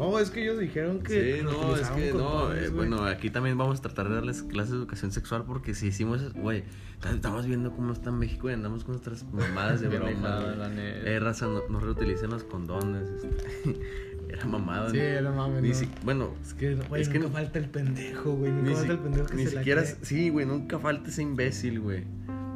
[0.00, 1.36] No, es que ellos dijeron que...
[1.38, 2.52] Sí, no, es que no.
[2.52, 2.70] eh, güey".
[2.88, 6.22] bueno, aquí también vamos a tratar de darles clases de educación sexual porque si hicimos,
[6.22, 6.64] eso, güey,
[7.12, 10.10] estamos viendo cómo está México y andamos con nuestras mamadas de broma.
[10.12, 10.56] mamada, güey.
[10.58, 11.08] la neta.
[11.10, 13.08] Eh, raza, no, no reutilicen los condones.
[13.10, 13.80] este,
[14.30, 14.90] Era mamada.
[14.90, 15.02] Sí, ¿no?
[15.02, 15.74] era Ni no.
[15.74, 18.52] si- bueno, Es que, güey, Es que nunca no- falta el pendejo, güey.
[18.52, 19.82] Nunca ni, falta si- el pendejo que ni se la siquiera.
[19.82, 19.96] cree.
[20.02, 22.04] Sí, güey, nunca falta ese imbécil, güey.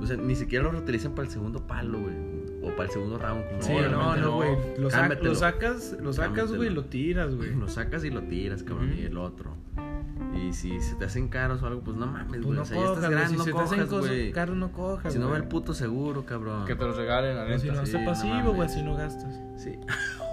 [0.00, 2.14] O sea, ni siquiera lo reutilizan para el segundo palo, güey.
[2.64, 3.44] O para el segundo round.
[3.48, 4.56] Como Sí, no, no, no, güey.
[4.78, 7.54] Lo, sacas, lo sacas, güey, lo tiras, güey.
[7.54, 8.94] Lo sacas y lo tiras, cabrón.
[8.98, 9.54] Y el otro.
[10.34, 12.56] Y si se te hacen caros o algo, pues no mames, Pues güey.
[12.56, 13.12] no o sea, ya estás cojas, güey.
[13.12, 14.32] grande, Si no se te hacen cojas, cosas güey.
[14.32, 16.64] caras, no cojas, Si no va el puto seguro, cabrón.
[16.64, 17.80] Que te los regalen, la No, si neta.
[17.80, 19.34] no, sí, sé no pasivo, güey, si no gastas.
[19.56, 19.78] Sí.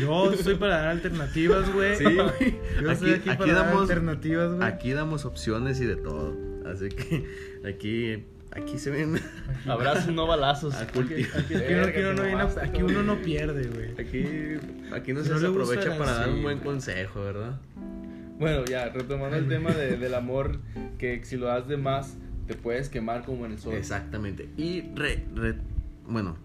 [0.00, 1.96] Yo soy para dar alternativas, güey.
[1.96, 2.58] Sí, güey.
[2.80, 4.66] Yo Aquí- soy aquí, aquí para dar damos- alternativas, güey.
[4.68, 6.34] Aquí damos opciones y de todo.
[6.66, 7.26] Así que
[7.68, 9.18] aquí, aquí se ven.
[9.66, 10.74] Abrazos, no balazos.
[10.74, 13.90] A culti- Aquí, aquí uno, aquí uno no viene a- aquí uno no pierde, güey.
[13.92, 14.24] Aquí,
[14.94, 16.66] aquí no se no aprovecha para dar un buen güey.
[16.66, 17.60] consejo, ¿verdad?
[18.38, 20.58] Bueno, ya, retomando el tema de- del amor,
[20.98, 23.74] que si lo das de más, te puedes quemar como en el sol.
[23.74, 24.48] Exactamente.
[24.56, 25.58] Y re, re-
[26.06, 26.36] bueno,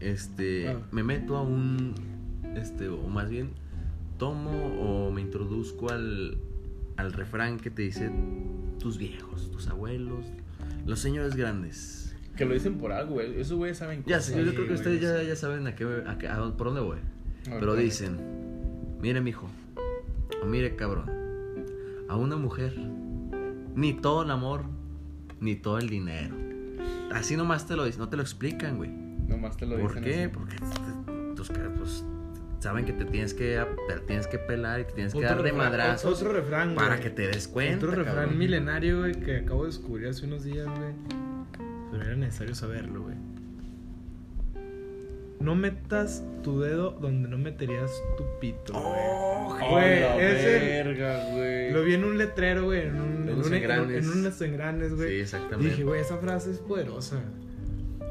[0.00, 0.76] este, Ah.
[0.92, 1.94] me meto a un,
[2.54, 3.50] este, o más bien,
[4.18, 4.50] tomo
[5.06, 6.38] o me introduzco al,
[6.96, 8.10] al refrán que te dice
[8.78, 10.26] tus viejos, tus abuelos,
[10.86, 12.16] los señores grandes.
[12.36, 13.40] Que lo dicen por algo, güey.
[13.40, 14.32] Esos güeyes saben Ya, cosas.
[14.34, 16.68] sé, yo creo que ustedes ya, ya saben a qué, a qué- a dónde- por
[16.68, 16.98] dónde voy.
[17.48, 18.16] Ver, Pero dicen,
[19.00, 19.48] mire mijo,
[20.42, 21.10] o mire cabrón,
[22.08, 22.74] a una mujer,
[23.74, 24.64] ni todo el amor,
[25.40, 26.34] ni todo el dinero.
[27.12, 28.90] Así nomás te lo dicen, no te lo explican, güey.
[28.90, 30.22] Nomás te lo ¿Por dicen qué?
[30.24, 30.28] así.
[30.32, 32.04] Porque te- tus caras, pues,
[32.60, 35.42] saben que te tienes que, te tienes que pelar y te tienes que Otro dar
[35.42, 37.00] de madrazos Otro refrán, para güey.
[37.00, 37.76] que te des cuenta.
[37.86, 38.38] Otro refrán cabrón.
[38.38, 40.92] milenario, güey, que acabo de descubrir hace unos días, güey.
[41.92, 43.14] Pero era necesario saberlo, güey.
[45.40, 48.84] No metas tu dedo donde no meterías tu pito, güey.
[48.84, 51.72] Oh, Oh, Güey, la ese- verga, güey.
[51.72, 54.04] Lo vi en un letrero, güey, en, un, en, unos un- en- engranes.
[54.04, 55.20] en unos engranes, Sí, güey.
[55.20, 55.70] exactamente.
[55.70, 57.20] Dije, güey, esa frase es poderosa.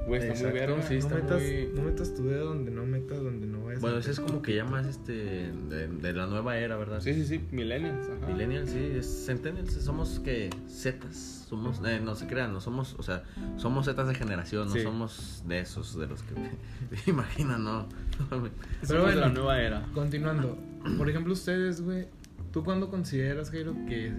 [0.07, 0.81] Güey, está muy Exacto, verga.
[0.83, 0.93] sí.
[0.93, 4.11] no, está metas, muy- no metas tu dedo donde no metas, donde no Bueno, ese
[4.11, 6.99] es como que ya más este, de, de la nueva era, ¿verdad?
[7.01, 8.07] Sí, sí, sí, millennials.
[8.09, 8.27] Ajá.
[8.31, 13.03] Millennials, sí, es Centennials, somos que Zetas, somos, eh, no se crean, no somos, o
[13.03, 13.23] sea,
[13.57, 14.81] somos Zetas de generación, no Sí.
[14.83, 16.51] somos de esos, de los que me
[17.07, 17.87] imaginan, no.
[18.29, 18.51] Somos
[18.87, 19.33] Pero de la bueno.
[19.33, 19.85] nueva era.
[19.93, 20.57] Continuando.
[20.97, 22.07] Por ejemplo, ustedes, güey,
[22.51, 24.13] ¿tú cuándo consideras, Jairo, que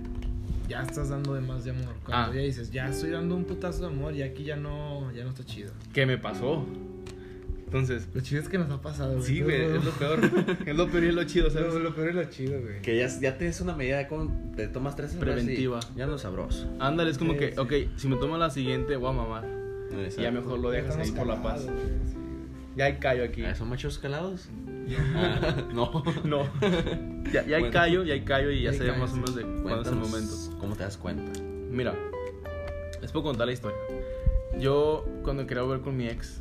[0.69, 1.95] ya estás dando de más de amor?
[2.05, 2.35] Cuando Ah.
[2.35, 5.31] ya dices, ya estoy dando un putazo de amor y aquí ya no, ya no
[5.31, 5.73] está chido.
[5.93, 6.67] ¿Qué me pasó?
[7.69, 9.23] Entonces, Lo chido es que nos ha pasado, güey.
[9.25, 10.21] sí, güey, es lo peor.
[10.67, 11.75] es lo peor y es lo chido, ¿sabes?
[11.75, 12.81] Lo, lo peor es lo chido, güey.
[12.83, 15.81] Que ya, ya tienes una medida con, te tomas tres y Preventiva.
[15.97, 16.67] Ya no sabroso.
[16.81, 17.59] Ándale, es como Sí, que, sí.
[17.59, 19.45] ok, si me tomo la siguiente, voy a mamar.
[19.93, 20.23] Exacto.
[20.23, 21.65] Ya mejor lo dejas ahí por la paz.
[21.65, 22.15] Güey, sí.
[22.77, 23.43] Ya hay callo aquí.
[23.45, 24.49] Ah, ¿Son machos calados?
[25.15, 26.03] Ah, no.
[26.25, 26.49] No.
[27.31, 27.71] ya, ya hay Bueno.
[27.73, 30.33] callo, ya hay callo y ya callo, más o menos de cuándo es el momento.
[30.59, 31.39] ¿Cómo te das cuenta?
[31.71, 31.95] Mira,
[33.03, 33.77] les puedo contar la historia.
[34.59, 36.41] Yo, cuando quería volver con mi ex,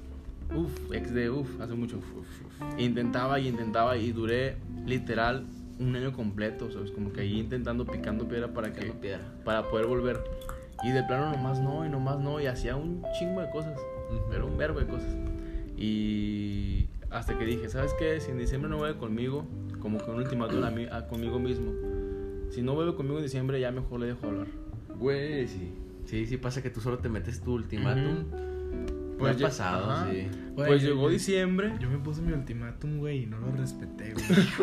[0.55, 1.97] Uf, ex de uf, hace mucho.
[1.97, 2.79] Uf, uf.
[2.79, 5.45] Intentaba y intentaba y duré literal
[5.79, 6.91] un año completo, ¿sabes?
[6.91, 9.21] Como que ahí intentando, picando piedra para que Picando piedra.
[9.45, 10.19] para poder volver.
[10.83, 13.77] Y de plano nomás no, y nomás no, y hacía un chingo de cosas,
[14.11, 14.21] Ujú.
[14.29, 15.15] pero un verbo de cosas.
[15.77, 18.19] Y hasta que dije, ¿sabes qué?
[18.19, 19.45] Si en diciembre no vuelve conmigo,
[19.79, 21.71] como que un ultimátum a mí, a conmigo mismo.
[22.49, 24.47] Si no vuelve conmigo en diciembre, ya mejor le dejo hablar.
[24.99, 25.71] Güey, sí.
[26.05, 28.25] Sí, sí pasa que tú solo te metes tu ultimátum.
[28.29, 28.43] Pues
[29.17, 30.11] Pues ya- ha pasado, ajá.
[30.11, 30.27] sí.
[30.57, 31.73] Güey, pues llegó yo- diciembre.
[31.79, 34.25] Yo me puse mi ultimátum, güey, y no lo respeté, güey.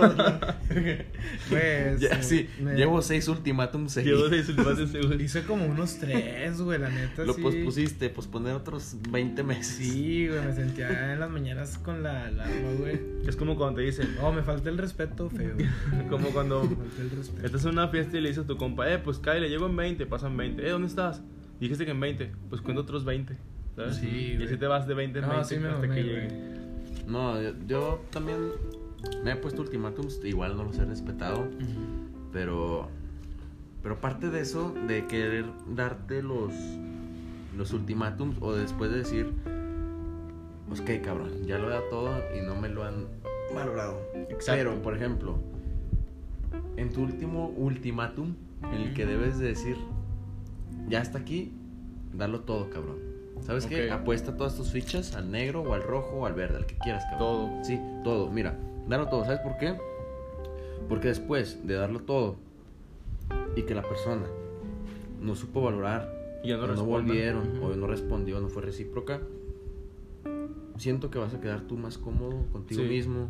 [1.48, 2.00] Pues.
[2.00, 4.30] Ya, sí, me- llevo seis ultimátums seguidos.
[4.30, 5.20] seis ultimátums seguidos.
[5.20, 7.24] Hice como unos tres, güey, la neta.
[7.24, 7.42] Lo sí.
[7.42, 9.76] pospusiste, posponer otros 20 meses.
[9.76, 13.00] Sí, güey, me sentía en las mañanas con la alarma, güey.
[13.26, 15.54] Es como cuando te dicen, Oh, me falta el respeto, feo.
[15.56, 17.46] Me como cuando falta el respeto.
[17.46, 19.76] estás en una fiesta y le dices a tu compa, eh, pues Kyle, llego en
[19.76, 20.66] 20, pasan 20.
[20.66, 21.22] Eh, ¿dónde estás?
[21.60, 23.36] Dijiste que en 20, pues cuento otros 20.
[23.76, 23.96] ¿Sabes?
[23.96, 26.28] Sí, y así te vas de 20 en No, 20 sí me hasta que llegue.
[27.06, 28.38] No, yo, yo también
[29.22, 31.48] me he puesto ultimátums, igual no los he respetado,
[32.32, 32.88] pero
[33.82, 36.52] pero parte de eso de querer darte los
[37.56, 39.32] los ultimátums o después de decir
[40.80, 43.06] que cabrón, ya lo he dado todo y no me lo han
[43.54, 44.00] valorado.
[44.28, 44.52] Exacto.
[44.52, 45.38] Pero, por ejemplo,
[46.76, 48.34] en tu último ultimátum,
[48.72, 49.76] en el que debes de decir
[50.88, 51.52] ya está aquí,
[52.12, 52.98] darlo todo, cabrón.
[53.42, 53.86] ¿Sabes qué?
[53.86, 53.92] Ok.
[54.00, 57.04] Apuesta todas tus fichas al negro o al rojo o al verde, al que quieras,
[57.10, 57.18] cabrón.
[57.18, 57.64] Todo.
[57.64, 58.30] Sí, todo.
[58.30, 59.24] Mira, darlo todo.
[59.24, 59.76] ¿Sabes por qué?
[60.88, 62.36] Porque después de darlo todo
[63.56, 64.26] y que la persona
[65.20, 67.66] no supo valorar, ya no o no volvieron, Ujú.
[67.66, 69.20] o no respondió, no fue recíproca,
[70.76, 72.88] siento que vas a quedar tú más cómodo contigo Sí.
[72.88, 73.28] mismo,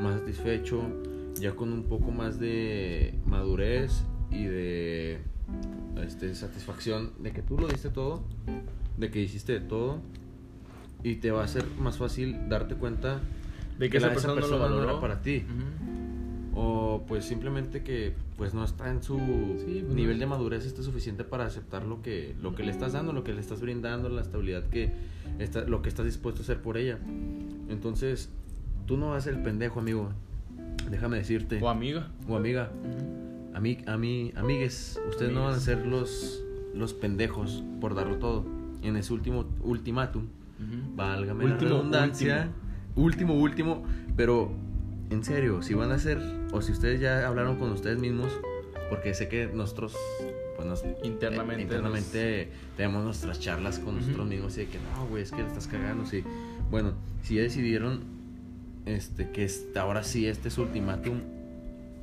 [0.00, 0.80] más satisfecho,
[1.34, 5.18] ya con un poco más de madurez y de
[6.02, 8.22] este, satisfacción de que tú lo diste todo,
[8.98, 9.98] de que hiciste de todo,
[11.02, 13.20] y te va a ser más fácil darte cuenta
[13.78, 15.44] de que la- esa persona, no lo valoró para ti.
[16.54, 19.16] O pues simplemente que pues no está en su
[19.64, 22.92] Sí, pues, nivel de madurez este suficiente para aceptar lo que, lo que le estás
[22.94, 24.92] dando, lo que le estás brindando, la estabilidad que
[25.38, 26.98] está, lo que estás dispuesto a hacer por ella.
[27.68, 28.30] Entonces,
[28.86, 30.10] tú no vas a ser el pendejo, amigo.
[30.90, 31.60] Déjame decirte.
[31.62, 32.08] O amiga.
[32.28, 32.72] O amiga.
[32.82, 33.56] Ujú.
[33.56, 36.42] A mí, a mí, amigues, ustedes no van a ser los,
[36.74, 38.44] los pendejos por darlo todo.
[38.82, 40.96] En ese último ultimátum, Ujú.
[40.96, 42.48] válgame Último, la redundancia.
[42.96, 43.34] Último.
[43.34, 43.84] último,
[44.16, 44.50] pero
[45.10, 46.18] en serio, si van a hacer,
[46.52, 48.32] o si ustedes ya hablaron con ustedes mismos,
[48.90, 49.96] porque sé que nosotros,
[50.56, 54.00] pues nos, Internamente eh, internamente tenemos nuestras charlas con Ujú.
[54.04, 56.24] nosotros mismos y de que no, güey, es que le estás cagando, sí.
[56.70, 58.00] Bueno, si ya decidieron,
[58.86, 61.20] este, que ahora sí este es su ultimátum,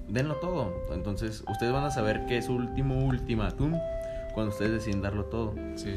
[0.10, 0.74] denlo todo.
[0.94, 3.74] Entonces, ustedes van a saber que es su último ultimátum
[4.34, 5.56] cuando ustedes deciden darlo todo.
[5.76, 5.96] Sí.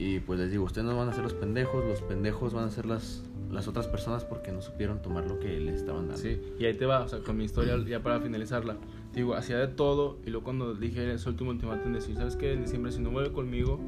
[0.00, 2.70] Y pues les digo, ustedes no van a ser los pendejos, los pendejos van a
[2.70, 6.16] ser las, las otras personas porque no supieron tomar lo que les estaban dando.
[6.16, 8.78] Sí, y ahí te va, o sea, con mi historia ya para finalizarla.
[9.12, 12.54] Digo, hacía de todo y luego cuando dije ese último ultimátum decir, ¿sabes qué?
[12.54, 13.78] En diciembre si no vuelve conmigo,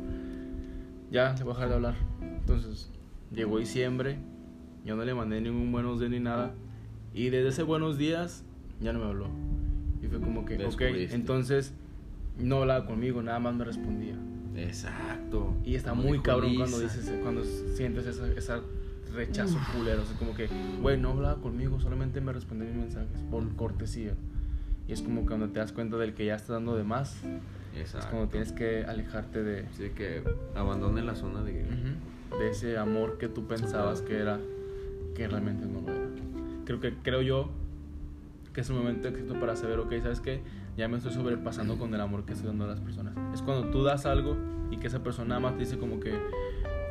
[1.11, 1.95] ya le voy a dejar de hablar.
[2.21, 2.91] Entonces,
[3.35, 4.19] llegó diciembre,
[4.85, 6.53] yo no le mandé ningún buenos días ni nada.
[7.15, 8.45] Y desde ese buenos días
[8.83, 9.29] ya no me habló.
[10.03, 11.73] Y fue como que, ok, entonces
[12.39, 14.19] no hablaba conmigo, nada más me respondía.
[14.57, 15.55] Exacto.
[15.65, 18.63] Y está Como muy cabrón cuando dices, cuando sientes esa, esa
[19.15, 20.03] rechazo culero.
[20.03, 20.49] O sea, como que,
[20.81, 24.15] güey, no hablaba conmigo, solamente me respondía mis mensajes por cortesía.
[24.89, 27.17] Y es como que cuando te das cuenta del que ya está dando de más,
[27.75, 30.23] es cuando tienes que alejarte de, Así que
[30.55, 31.65] abandone la zona de...
[32.39, 34.41] de ese amor que tú pensabas que era,
[35.15, 36.09] que realmente no lo era.
[36.65, 37.51] Creo que, creo yo
[38.53, 40.43] que es el momento exacto para saber, ok, ¿sabes qué?
[40.77, 43.15] Ya me estoy sobrepasando con el amor que estoy dando a las personas.
[43.35, 44.37] Es cuando tú das algo
[44.71, 46.19] y que esa persona más te dice como que,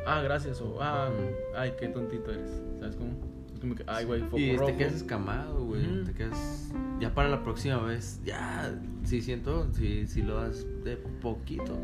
[0.06, 1.10] ah, gracias, o ah,
[1.56, 2.62] ay, qué tontito eres.
[2.78, 3.12] ¿Sabes cómo?
[3.52, 4.70] Es como que, ay, güey, foco Y rojo.
[4.70, 6.04] te quedas escamado, güey.
[6.04, 6.72] Te quedas.
[7.00, 8.72] Ya para la próxima vez, ya.
[9.02, 9.66] Sí, siento.
[9.72, 11.76] Sí, sí lo das de poquito.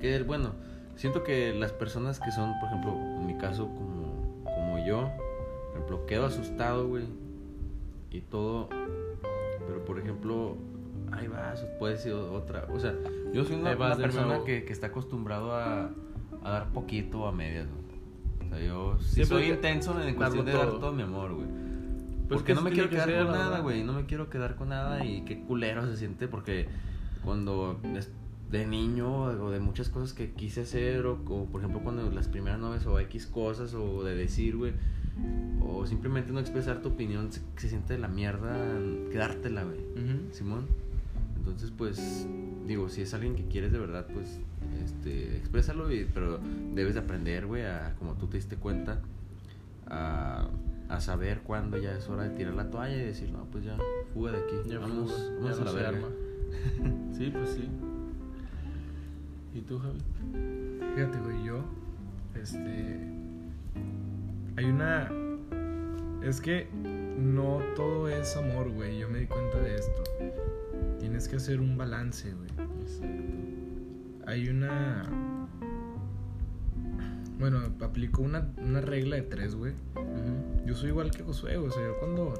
[0.00, 0.54] Que bueno,
[0.96, 5.08] siento que las personas que son, por ejemplo, en mi caso, como, como yo,
[5.68, 7.04] por ejemplo, quedo asustado, güey.
[8.10, 8.68] Y todo.
[9.66, 10.56] Pero por ejemplo,
[11.12, 12.66] ahí vas, puede ser otra.
[12.72, 12.94] O sea,
[13.32, 15.90] yo soy una, una persona que, que está acostumbrado a,
[16.42, 17.84] a dar poquito o a medias, güey.
[18.50, 20.78] O sea, yo sí Siempre soy que- intenso en cuestión de dar todo.
[20.78, 21.46] todo mi amor, güey.
[21.46, 23.84] Pues porque que no me quiero que quedar con nada, güey.
[23.84, 26.68] No me quiero quedar con nada y qué culero se siente porque
[27.22, 28.10] cuando es
[28.50, 32.28] de niño o de muchas cosas que quise hacer o, o, por ejemplo cuando las
[32.28, 34.72] primeras novias o X cosas o de decir, güey,
[35.66, 38.54] o simplemente no expresar tu opinión se, se siente de la mierda
[39.10, 39.78] quedártela, güey.
[39.80, 40.32] Ujú.
[40.32, 40.66] Simón.
[41.44, 42.26] Entonces, pues,
[42.66, 44.40] digo, si es alguien que quieres de verdad, pues,
[44.82, 46.40] este, exprésalo, y, pero
[46.74, 49.02] debes de aprender, güey, a, como tú te diste cuenta,
[49.86, 50.48] a,
[50.88, 53.76] a saber cuándo ya es hora de tirar la toalla y decir, no, pues ya,
[54.14, 54.54] fuga de aquí.
[54.66, 55.88] Ya vamos fuga, vamos ya a la verga.
[55.88, 56.08] arma.
[57.12, 57.68] Sí, pues sí.
[59.54, 59.98] ¿Y tú, Javi?
[60.94, 61.64] Fíjate, güey, yo.
[62.34, 62.98] Este.
[64.56, 65.10] Hay una.
[66.22, 66.68] Es que
[67.18, 68.98] no todo es amor, güey.
[68.98, 70.02] Yo me di cuenta de esto.
[71.04, 72.48] Tienes que hacer un balance, güey.
[72.80, 73.34] Exacto.
[74.26, 75.06] Hay una.
[77.38, 79.74] Bueno, aplico una, una regla de tres, güey.
[80.64, 81.68] Yo soy igual que Josué, güey.
[81.68, 82.32] O sea, yo cuando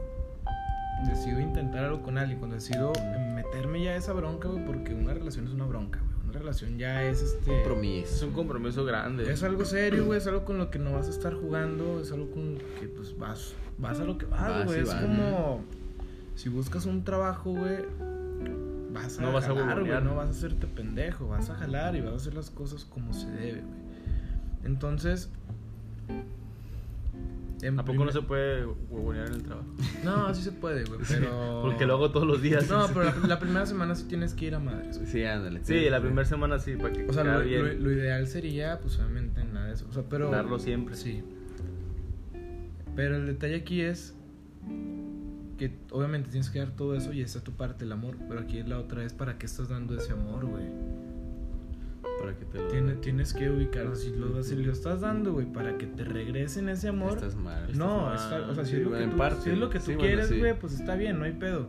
[1.07, 2.91] decido intentar algo con alguien, cuando decido
[3.35, 6.31] meterme ya a esa bronca, güey, porque una relación es una bronca, güey.
[6.31, 7.51] Una relación ya es este.
[7.51, 8.27] Es Compromiso.
[8.27, 9.31] un compromiso grande.
[9.31, 10.17] Es algo serio, güey.
[10.21, 12.01] Es algo con lo que no vas a estar jugando.
[12.01, 14.81] Es algo con lo que, pues, vas, vas a lo que vas, güey.
[14.81, 15.63] Es como
[16.35, 18.14] si buscas un trabajo, güey.
[18.95, 19.91] Vas a No vas a jalar, güey.
[19.91, 20.03] huevonear.
[20.05, 21.29] No vas a hacerte pendejo.
[21.29, 23.85] Vas a jalar y vas a hacer las cosas como se debe, güey.
[24.65, 25.31] Entonces.
[27.61, 29.69] en ¿A poco no se puede huevonear en el trabajo?
[30.05, 31.01] No, sí se puede, güey.
[31.09, 31.61] Pero.
[31.63, 32.69] Porque lo hago todos los días.
[32.71, 35.11] No, pero la, la primera semana sí tienes que ir a madres, güey.
[35.11, 35.61] Sí, ándale.
[35.65, 37.63] Sí, la primera semana sí, para que O sea, lo, bien.
[37.67, 39.87] lo- lo ideal sería, pues obviamente, nada de eso.
[39.89, 40.31] O sea, pero.
[40.31, 40.95] Darlo siempre.
[40.95, 41.23] Sí.
[42.95, 44.15] Pero el detalle aquí es
[45.57, 48.17] que obviamente tienes que dar todo eso y esa es tu parte, el amor.
[48.29, 50.65] Pero aquí la otra es para qué estás dando ese amor, güey.
[52.21, 52.69] Para que te lo.
[52.69, 55.87] Tiene- tienes que ubicar, o sea, si lo, si lo estás dando, güey, para que
[55.87, 57.15] te regresen ese amor.
[57.15, 57.67] Estás mal.
[57.77, 58.41] no, estás mal.
[58.41, 59.41] está- o sea, si Sí, es lo bueno, que tú, parte.
[59.43, 60.39] si es lo que tú Sí, bueno, quieres, sí.
[60.39, 61.67] güey, pues está bien, no hay pedo.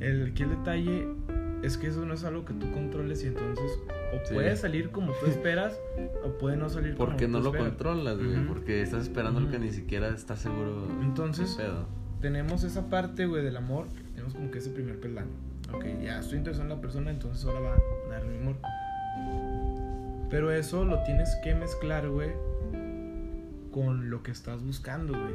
[0.00, 1.08] El, aquí el detalle
[1.62, 3.78] es que eso no es algo que tú controles y entonces
[4.14, 5.78] o puede salir como tú esperas
[6.24, 7.68] o puede no salir como Porque tú no lo esperas.
[7.70, 8.46] controlas, güey.
[8.46, 10.86] Porque estás esperando lo que ni siquiera estás seguro.
[11.02, 11.86] Entonces, pedo.
[12.20, 13.86] Tenemos esa parte, güey, del amor.
[14.12, 15.30] Tenemos como que ese primer peldaño.
[15.72, 18.56] Ok, ya estoy interesado en la persona, entonces ahora va a darle mi amor.
[20.30, 22.30] Pero eso lo tienes que mezclar, güey,
[23.70, 25.34] con lo que estás buscando, güey.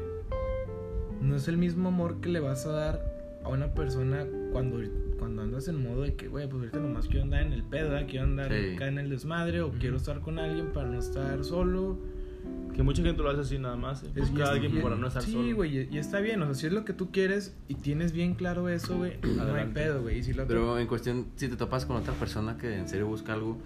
[1.22, 3.02] No es el mismo amor que le vas a dar
[3.44, 4.80] a una persona cuando,
[5.20, 7.90] cuando andas en modo de que, güey, pues ahorita nomás quiero andar en el pedo,
[7.90, 8.08] ¿verdad?
[8.10, 8.76] quiero andar Sí.
[8.76, 11.98] acá en el desmadre, o quiero estar con alguien para no estar solo.
[12.82, 14.02] Que mucha gente lo hace así nada más.
[14.02, 14.08] eh.
[14.16, 14.84] Es- Busca a está alguien bien.
[14.84, 15.56] para no estar sí, solo.
[15.56, 16.42] güey, y- está bien.
[16.42, 19.54] O sea, si es lo que tú quieres y tienes bien claro eso, güey, no
[19.54, 20.24] hay pedo, güey.
[20.24, 23.60] Si Pero en cuestión, si te topas con otra persona que en serio busca algo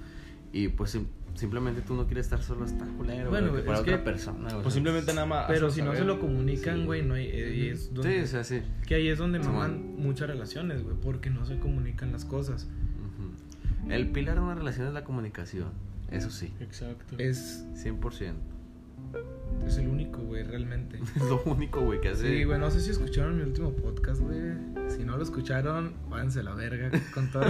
[0.51, 3.82] y pues sim- simplemente tú no quieres estar solo, está culero, Bueno, güey, para es
[3.84, 5.45] otra que- persona, o Pues sea, simplemente nada más.
[5.47, 6.86] Pero si no se lo comunican, Sí.
[6.86, 7.28] güey, no hay.
[7.28, 8.62] eh, y es donde, Sí, o sea, sí.
[8.86, 12.67] Que ahí es donde maman muchas relaciones, güey, porque no se comunican las cosas.
[13.89, 15.69] El pilar de una relación es la comunicación.
[16.12, 17.15] Eso sí, Exacto.
[17.17, 18.34] Es, 100%.
[19.65, 20.99] Es el único, güey, realmente.
[21.15, 22.28] Es lo único, güey, que hace.
[22.28, 24.39] Sí, güey, no sé si escucharon mi último podcast, güey.
[24.89, 27.43] Si no lo escucharon, váyanse a la verga con todo.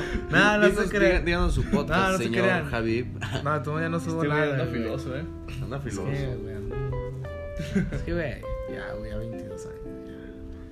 [0.30, 1.24] no, no se crean.
[1.24, 2.64] Díganos su podcast, No, no se señor crean.
[2.70, 3.06] Javib.
[3.44, 4.52] No, todavía no subo Este nada.
[4.52, 5.24] anda filoso, eh.
[5.62, 6.04] Anda Es filoso.
[6.10, 6.56] que, güey,
[7.92, 8.34] Es que, güey,
[8.72, 9.80] ya, güey, a 22 años.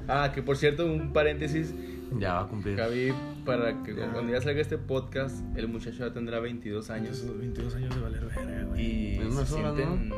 [0.07, 0.25] ya.
[0.25, 1.75] Ah, que por cierto, un paréntesis.
[2.21, 2.77] Ya va a cumplir.
[2.77, 3.13] Javi,
[3.45, 4.11] para que Ya.
[4.13, 7.19] cuando ya salga este podcast, el muchacho ya tendrá 22 años.
[7.19, 9.15] Esos 22 años de valer verga, güey.
[9.17, 10.13] Y unas se horas, sienten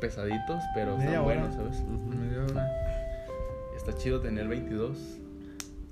[0.00, 1.34] pesaditos, pero Media están hora.
[1.40, 1.82] buenos, ¿sabes?
[1.84, 2.68] Media hora.
[3.76, 4.96] Está chido tener 22.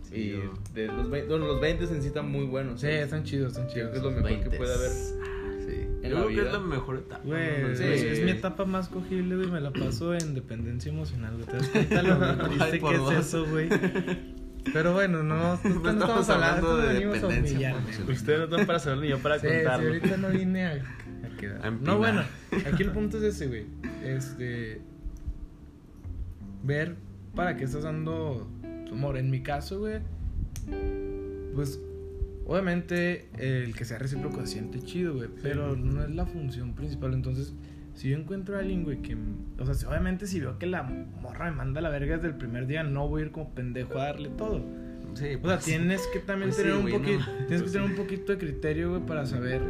[0.03, 2.81] Sí, y yo- de los, 20, bueno, los 20 en sí están muy buenos.
[2.81, 3.03] Sí, ¿sabes?
[3.05, 3.91] están chidos, están Creo chidos.
[3.91, 4.57] que es lo mejor que 20s.
[4.57, 4.91] puede haber.
[4.91, 5.73] Ah, sí.
[5.73, 7.23] en Yo la creo que es la mejor etapa.
[7.25, 7.69] Güey, ¿no?
[7.71, 7.85] es, Sí.
[7.85, 9.51] es mi etapa más cogible, güey.
[9.51, 11.47] Me la paso en dependencia emocional, güey.
[11.47, 12.17] ¿Te das cuenta lo
[12.49, 13.13] triste Ay, que dos.
[13.15, 13.69] es eso, güey?
[14.77, 17.75] Pero bueno, no, no, No estamos hablando de dependencia.
[18.07, 19.89] Ustedes no están para saberlo ni yo para Sí, sí, contarlo.
[19.89, 21.67] ahorita no vine a, a quedar.
[21.67, 22.23] A no, bueno,
[22.71, 23.65] aquí el punto es ese, güey.
[24.05, 24.83] Este.
[26.63, 26.97] Ver
[27.35, 28.47] para qué estás dando
[28.87, 29.17] tu amor.
[29.17, 30.01] En mi caso, güey.
[31.55, 31.81] Pues.
[32.47, 35.31] Obviamente, el que sea recíproco se siente chido, güey.
[35.43, 37.15] Pero no es la función principal.
[37.15, 37.55] Entonces,
[37.97, 39.17] si yo encuentro a alguien, güey, que.
[39.59, 42.37] O sea, obviamente, si veo que la morra me manda a la verga desde el
[42.37, 44.59] primer día, no voy a ir como pendejo a darle todo.
[45.15, 47.19] Sí, O sea, pues, tienes que también pues sí, tener un güey, poquito.
[47.19, 47.25] no.
[47.47, 49.63] Tienes Pues que tener un poquito de criterio, güey, para saber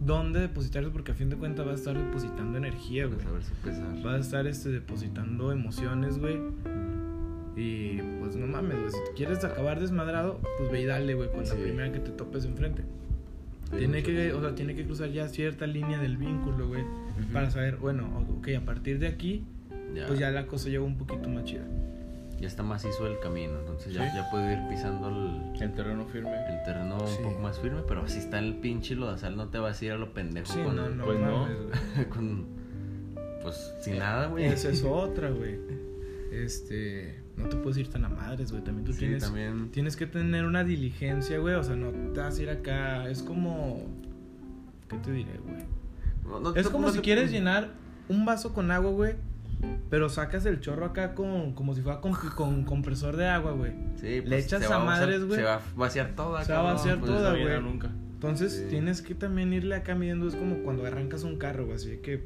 [0.00, 3.18] dónde depositar eso, porque a fin de cuentas vas a estar depositando energía, güey.
[3.18, 4.02] Pues, a ver si pesar.
[4.02, 6.38] Vas a estar este, depositando emociones, güey.
[7.56, 8.90] Y pues no mames, güey.
[8.90, 11.54] Si te quieres acabar desmadrado, pues ve y dale, güey, con Sí.
[11.56, 12.82] la primera que te topes enfrente.
[13.72, 16.84] Sí, tiene que, o sea, tiene que cruzar ya cierta línea del vínculo, güey.
[17.32, 19.44] Para saber, bueno, ok, a partir de aquí,
[19.94, 21.64] Ya, pues ya la cosa lleva un poquito más chida.
[22.40, 23.58] ya está macizo el camino.
[23.60, 24.16] Entonces ya, Sí.
[24.16, 26.30] ya puedo ir pisando el, El terreno firme.
[26.32, 27.16] el terreno Sí.
[27.18, 27.82] un poco más firme.
[27.86, 30.60] Pero si está el pinche lodazal, no te vas a ir a lo pendejo Sí,
[30.60, 31.48] con, no, no, pues no.
[32.10, 32.46] con.
[33.42, 34.44] Pues sin nada, güey.
[34.46, 35.56] Esa es otra, güey.
[36.32, 38.62] Este, no te puedes ir tan a madres, güey.
[38.64, 39.70] También tú Sí, tienes, también.
[39.70, 41.54] tienes que tener una diligencia, güey.
[41.54, 43.08] O sea, no te vas a ir acá.
[43.08, 43.86] Es como,
[44.88, 45.64] ¿qué te diré, güey?
[46.24, 47.70] No- no Es como no si quieres llenar
[48.08, 49.14] un vaso con agua, güey.
[49.90, 53.72] Pero sacas el chorro acá con, como si fuera con, con compresor de agua, güey.
[53.96, 55.38] Sí, Le echas se va a vaciar- madres, güey.
[55.38, 57.60] Se va a vaciar toda, Se va a vaciar pues, toda, güey.
[57.62, 57.90] nunca.
[58.14, 58.64] Entonces Sí.
[58.70, 60.26] tienes que también irle acá midiendo.
[60.26, 61.76] Es como cuando arrancas un carro, güey.
[61.76, 62.24] Así de que.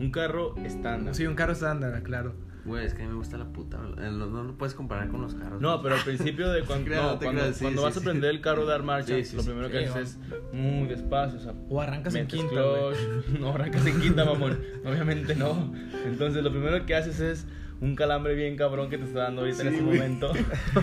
[0.00, 1.14] Un carro estándar.
[1.14, 2.34] Sí, un carro estándar, claro.
[2.64, 3.76] Güey, es que a mí me gusta la puta.
[3.98, 5.60] eh, No, no lo puedes comparar con los carros.
[5.60, 5.82] No, güey.
[5.82, 8.40] pero al principio de cuando, no, cuando, creas, sí, cuando sí, vas a prender el
[8.40, 9.48] carro de dar marcha, Sí, sí, lo sí.
[9.48, 12.98] primero que Sí, haces es muy despacio, o sea, O arrancas en quinta, clutch.
[13.40, 14.58] No, arrancas en quinta, mamón.
[14.84, 15.74] Obviamente no.
[16.06, 17.46] Entonces, lo primero que haces es
[17.80, 19.96] un calambre bien cabrón que te está dando ahorita en Sí, este güey.
[19.98, 20.32] momento.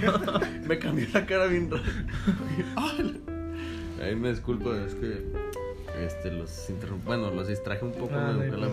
[0.67, 1.83] Me cambió la cara bien raro.
[2.75, 3.21] Ay,
[4.03, 5.25] Ahí me disculpo, es que
[6.05, 8.69] este, los interrum- bueno, los distraje un poco, Ah, me no la-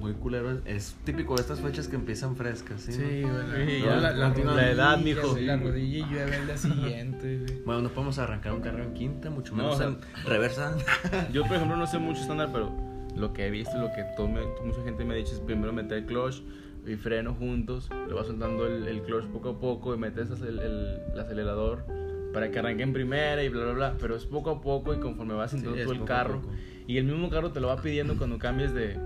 [0.00, 0.60] muy culero.
[0.64, 2.92] Es típico de estas fechas que empiezan frescas, ¿sí?
[2.92, 3.32] Sí, no?
[3.52, 3.80] güey.
[3.80, 5.20] Sí, la, la, la, la edad, mijo.
[5.22, 5.58] La Sí, güey.
[5.58, 7.46] rodilla y llueve el día siguiente.
[7.64, 10.76] Bueno, no podemos arrancar un carro en quinta, mucho No, menos o sea- en reversa.
[11.32, 12.70] Yo, por ejemplo, no sé mucho estándar, pero
[13.16, 15.72] lo que he visto, lo que todo me- mucha gente me ha dicho es primero
[15.72, 16.42] meter el clutch
[16.86, 20.58] y freno juntos, le vas soltando el, el clutch poco a poco y metes el,
[20.60, 21.84] el- el acelerador
[22.32, 23.96] para que arranque en primera y bla, bla, bla.
[24.00, 26.42] Pero es poco a poco y conforme vas sintiendo Sí, tú el carro.
[26.86, 28.98] Y el mismo carro te lo va pidiendo cuando cambies de...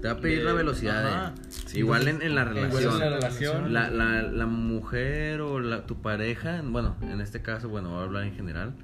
[0.00, 1.32] Te va a pedir de- la velocidad.
[1.36, 1.40] Eh.
[1.48, 2.98] Sí, Igual en, en la igual en relación.
[3.00, 3.72] la relación.
[3.72, 8.02] La, la, la mujer o la, tu pareja, bueno, en este caso, bueno, voy a
[8.04, 8.74] hablar en general.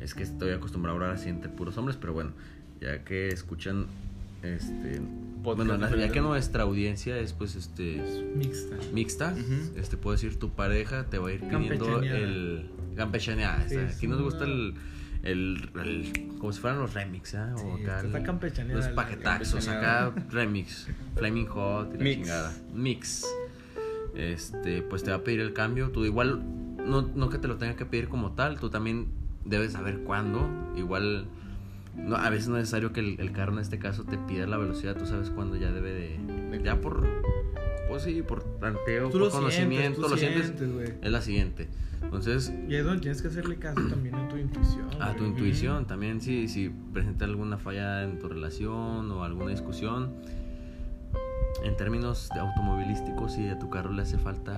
[0.00, 2.30] Es que estoy acostumbrado a hablar así entre puros hombres, pero bueno,
[2.80, 3.86] ya que escuchan,
[4.42, 5.00] este,
[5.42, 8.02] Podcast bueno, la- ya que nuestra audiencia es pues, este,
[8.36, 8.76] Mixta.
[8.92, 9.78] mixta, Ujú.
[9.78, 13.68] este, puedo decir, tu pareja te va a ir pidiendo el campechaneada.
[13.68, 14.74] Sí, Aquí nos gusta una- el,
[15.22, 17.54] el, el- como si fueran los remix, ¿ah?
[17.56, 22.14] O Sí, acá está el- campechaneada los paquetaxos, acá remix, Flaming Hot y la Mix.
[22.18, 22.52] chingada.
[22.74, 23.26] Mix.
[24.14, 25.90] Este, pues te va a pedir el cambio.
[25.90, 26.42] Tú igual,
[26.86, 29.06] no, no que te lo tenga que pedir como tal, tú también
[29.44, 30.46] debes saber cuándo.
[30.76, 31.26] Igual,
[31.96, 34.46] no, a veces no es necesario que el, el carro en este caso te pida
[34.46, 36.62] la velocidad, tú sabes cuándo ya debe de.
[36.62, 37.06] Ya por.
[37.88, 40.42] Pues sí, por tanteo, Tú por lo conocimiento, sientes, tú lo sientes.
[40.46, 40.94] sientes, güey.
[41.02, 41.68] Es la siguiente.
[42.02, 44.88] Entonces, Y es donde tienes que hacerle caso también a tu intuición.
[45.00, 50.12] a tu intuición también si, si presenta alguna falla en tu relación o alguna discusión
[51.64, 54.52] en términos de automovilísticos si a tu carro le hace falta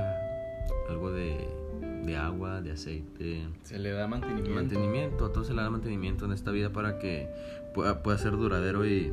[0.88, 1.48] algo de,
[2.04, 3.46] de agua de aceite.
[3.62, 4.50] Se le da mantenimiento.
[4.54, 7.28] mantenimiento a todo se le da mantenimiento en esta vida para que
[7.74, 9.12] pueda, pueda ser duradero y,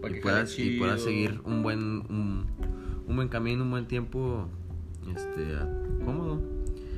[0.00, 2.46] Para y puedas, puedas seguir un buen un,
[3.06, 4.48] un buen camino un buen tiempo
[5.14, 5.54] este
[6.04, 6.40] cómodo.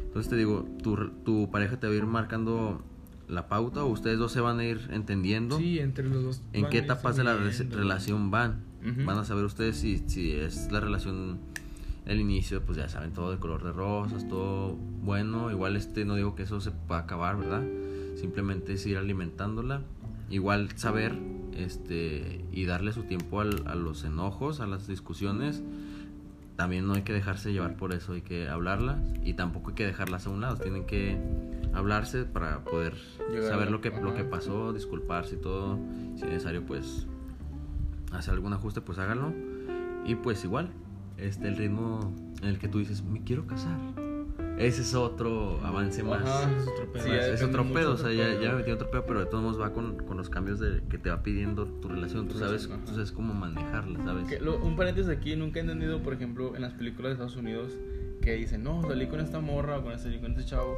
[0.07, 2.82] Entonces te digo tu, tu pareja te va a ir marcando
[3.28, 6.43] la pauta o ustedes dos se van a ir entendiendo Sí, entre los dos.
[6.53, 8.68] en qué etapas de la re- relación van.
[9.05, 11.38] Van a saber ustedes si, si es la relación
[12.07, 15.51] el inicio pues ya saben todo de color de rosas todo bueno.
[15.51, 17.63] Igual este no digo que eso se va a acabar verdad
[18.17, 19.83] simplemente es ir alimentándola.
[20.31, 21.17] Igual saber
[21.55, 25.63] este y darle su tiempo al- a los enojos a las discusiones.
[26.57, 28.99] También no hay que dejarse llevar por eso hay que hablarlas.
[29.25, 31.17] Y tampoco hay que dejarlas a un lado tienen que
[31.73, 32.95] hablarse para poder
[33.31, 35.79] Llegar saber lo que lo que pasó disculparse y todo.
[36.17, 37.07] Si es necesario pues
[38.13, 39.33] hacer algún ajuste pues háganlo.
[40.05, 40.71] Y pues igual
[41.27, 43.79] este el ritmo en el que tú dices me quiero casar
[44.59, 46.51] ese es otro avance más Ajá.
[46.55, 47.03] Es otro pedo.
[47.05, 49.43] Sí, es otro pedo, o sea, ya, ya me metí otro pedo, pero de todos
[49.43, 52.29] modos va con, con los cambios de, que te va pidiendo tu relación.
[52.29, 54.29] Tú sabes, tú sabes cómo manejarla, ¿sabes?
[54.29, 57.37] Que lo- un paréntesis aquí, nunca he entendido, por ejemplo, en las películas de Estados
[57.37, 57.73] Unidos,
[58.21, 60.75] que dicen, no, salí con esta morra o con este, con este chavo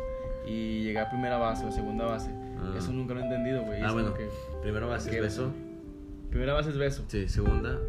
[0.47, 2.31] y llegué a primera base o segunda base.
[2.61, 2.75] Ah.
[2.79, 3.83] Eso nunca lo he entendido, güey.
[3.83, 4.15] Ah, Es bueno.
[4.15, 4.29] que
[4.63, 5.21] Primero va a ser ¿Qué?
[5.23, 5.51] beso.
[6.31, 7.03] primera base es beso.
[7.09, 7.81] Sí, segunda.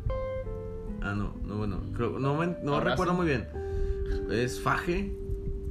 [1.04, 2.90] Ah, no, no, bueno, creo, no, me- no Abrazo.
[3.04, 3.46] recuerdo muy bien.
[4.32, 5.12] Es faje.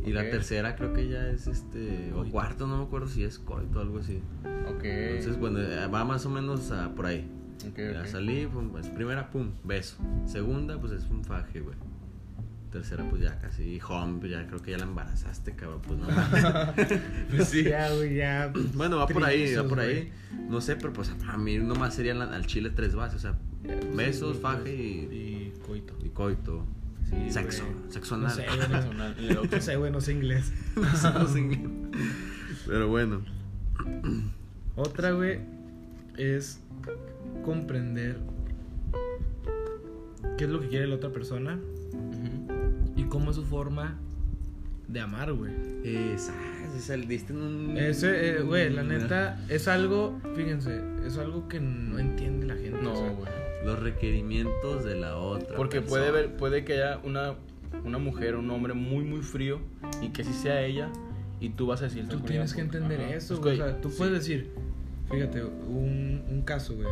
[0.05, 2.13] Y la tercera creo que ya es este.
[2.17, 4.21] O cuarto, no me acuerdo si es coito o algo así.
[4.69, 4.83] Ok.
[4.85, 7.31] Entonces, bueno, eh, va más o menos a por ahí.
[7.71, 8.07] Ok, Ya ok.
[8.09, 9.97] salí, pum, pues, primera, pum, beso.
[10.27, 11.77] Segunda, pues es un faje, güey.
[12.73, 16.07] Tercera, pues ya casi home, pues ya creo que ya la embarazaste, cabrón, pues no.
[17.31, 17.65] Pues sí.
[17.65, 18.51] Ya, güey, ya.
[18.75, 19.97] bueno, va por ahí, va por güey.
[19.99, 20.13] ahí.
[20.49, 23.39] No sé, pero pues a mí nomás serían la- al chile tres bases, o sea,
[23.95, 25.95] besos, faje y, Y coito.
[26.03, 26.67] y coito.
[27.11, 27.93] Sí, sexo, güey.
[27.93, 28.65] sexo No sé, güey, no-
[29.61, 30.51] sé, sé inglés.
[30.75, 31.61] No sé inglés.
[32.67, 33.23] Pero bueno,
[34.77, 35.41] Otra, güey,
[36.17, 36.59] es
[37.45, 38.19] comprender
[40.39, 41.59] qué es lo que quiere la otra persona
[43.13, 43.99] cómo es su forma
[44.89, 45.53] de amar, güey.
[47.07, 47.77] diste en un.
[47.77, 52.81] Ese, eh, güey, la neta, es algo, fíjense, es algo que no entiende la gente.
[52.83, 53.31] No, o sea, güey.
[53.67, 55.57] Los requerimientos de la otra.
[55.57, 56.01] Porque persona.
[56.01, 57.35] puede ver, puede que haya una,
[57.85, 59.61] una mujer, un hombre muy muy frío
[60.01, 60.89] y que sí sea ella
[61.39, 63.15] y tú vas a decir Tú tienes que entender Ajá.
[63.15, 63.61] eso, Pues, güey.
[63.61, 63.97] O sea, tú sí.
[63.99, 64.51] puedes decir,
[65.11, 66.89] fíjate, un, un caso, güey.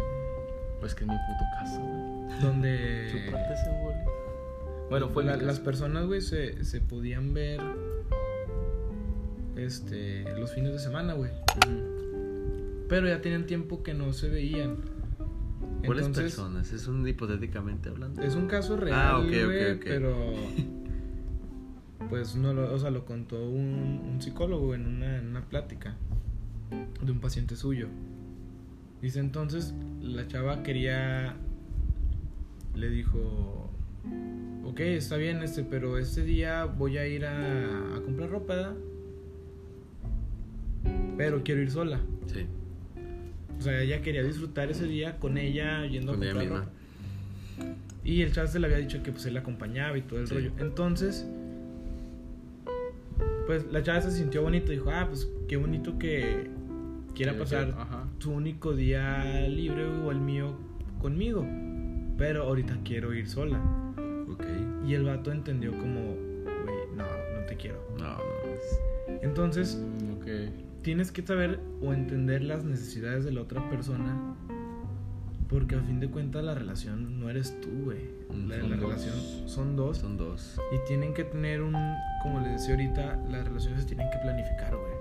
[0.81, 2.41] Pues que es mi puto caso, güey.
[2.43, 4.10] donde Chúpate ese boli.
[4.91, 7.61] Bueno, fue la- las personas, güey, se, se podían ver
[9.57, 11.31] este los fines de semana, güey.
[12.89, 14.77] Pero ya tenían tiempo que no se veían.
[15.85, 16.73] ¿Cuáles Entonces, personas?
[16.73, 18.21] Es un hipotéticamente hablando.
[18.23, 19.81] Es un caso real, Ah, ok, ok, güey, ok.
[19.85, 20.15] pero
[22.11, 25.97] pues no lo, o sea, lo contó un, un psicólogo en una, en una plática
[27.03, 27.87] de un paciente suyo.
[29.01, 29.73] Dice entonces
[30.03, 31.35] la chava quería
[32.75, 33.71] le dijo
[34.65, 38.75] ok está bien este pero este día voy a ir a, a comprar ropa ¿verdad?
[41.17, 42.47] pero quiero ir sola Sí.
[43.59, 46.59] o sea ella quería disfrutar ese día con ella yendo Con a ella comprar misma.
[46.67, 46.81] ropa
[48.05, 50.27] y el chaval se le había dicho que pues él la acompañaba y todo el
[50.27, 50.33] Sí.
[50.35, 50.53] rollo.
[50.59, 51.29] Entonces,
[53.47, 54.73] pues la chava se sintió bonito.
[54.73, 56.49] Dijo, ah, pues qué bonito que
[57.15, 60.57] quiera pasar que- su único día libre o el mío
[60.99, 61.47] conmigo.
[62.17, 63.61] Pero ahorita quiero ir sola.
[64.87, 67.85] Y el vato entendió como, güey, no, no te quiero.
[67.99, 68.55] No, no.
[68.55, 68.81] es-
[69.23, 74.35] Entonces, Mm, tienes que saber o entender las necesidades de la otra persona.
[75.49, 77.99] Porque a fin de cuentas la relación no eres tú, güey.
[78.31, 78.85] Mm, La, son la dos.
[78.91, 79.99] relación son dos.
[79.99, 80.61] Son dos.
[80.73, 81.75] Y tienen que tener un,
[82.23, 84.93] como les decía ahorita, las relaciones se tienen que planificar, güey.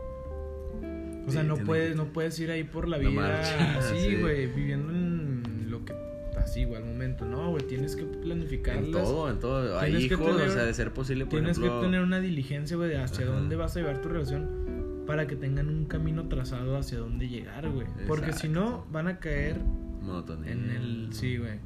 [1.28, 3.78] O sea, Sí, no puedes, que- no puedes ir ahí por la La vida marcha,
[3.78, 4.16] así, sí.
[4.20, 5.94] güey, viviendo en lo que
[6.38, 7.26] así, güey, al momento.
[7.26, 8.86] No, güey, tienes que planificarlas.
[8.86, 9.80] En todo, en todo.
[9.80, 11.80] Hay Tienes que hijos, tener- o sea, de ser posible, por Tienes ejemplo.
[11.80, 13.34] que tener una diligencia, güey, de hacia Ajá.
[13.36, 17.70] dónde vas a llevar tu relación para que tengan un camino trazado hacia dónde llegar,
[17.70, 17.88] güey.
[18.08, 19.58] Porque si no, van a caer
[20.04, 20.52] Monotonía.
[20.52, 21.08] en el...
[21.12, 21.58] Sí, güey.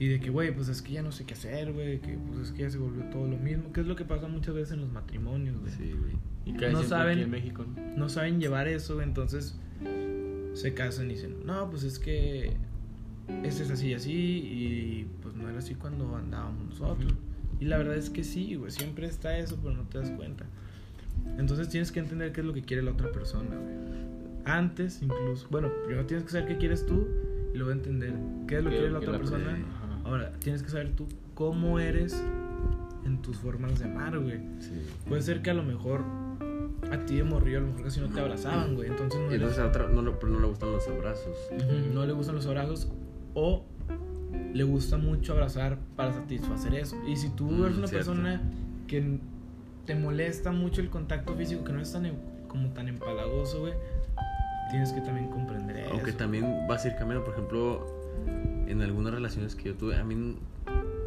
[0.00, 2.40] Y de que, güey, pues es que ya no sé qué hacer, güey, que pues
[2.48, 4.72] es que ya se volvió todo lo mismo, que es lo que pasa muchas veces
[4.74, 5.72] en los matrimonios, güey.
[5.72, 6.12] Sí, güey.
[6.44, 7.96] Y casi No saben- aquí en México, ¿no?
[7.96, 9.58] No saben llevar eso, entonces
[10.52, 12.56] se casan y dicen, no, pues es que
[13.44, 17.14] este es así y así, y pues no era así cuando andábamos nosotros.
[17.60, 20.44] Y la verdad es que sí, güey, siempre está eso, pero no te das cuenta.
[21.38, 23.76] Entonces tienes que entender qué es lo que quiere la otra persona, güey.
[24.44, 27.06] Antes, incluso, bueno, primero tienes que saber qué quieres tú
[27.52, 28.14] y luego entender
[28.46, 29.58] qué es lo que quiere la otra la- persona.
[30.04, 32.22] Ahora, tienes que saber tú cómo eres
[33.04, 34.38] en tus formas de amar, güey.
[34.60, 34.70] Sí.
[35.08, 36.02] Puede ser que a lo mejor
[36.90, 38.88] a ti de morrillo a lo mejor casi no te abrazaban, güey.
[38.88, 41.36] Entonces no, Y eres- entonces a otra no, no le gustan los abrazos.
[41.92, 42.88] No le gustan los abrazos
[43.38, 43.64] o
[44.52, 46.96] le gusta mucho abrazar para satisfacer eso.
[47.06, 48.10] Y si tú Mm, eres una cierto.
[48.12, 48.42] persona
[48.86, 49.18] que
[49.86, 52.16] te molesta mucho el contacto físico, que no es tan em-
[52.48, 53.74] como tan empalagoso, güey,
[54.70, 55.90] tienes que también comprender eso.
[55.92, 57.24] Aunque también vas a ir cambiando.
[57.24, 57.86] Por ejemplo,
[58.66, 60.14] en algunas relaciones que yo tuve, a mí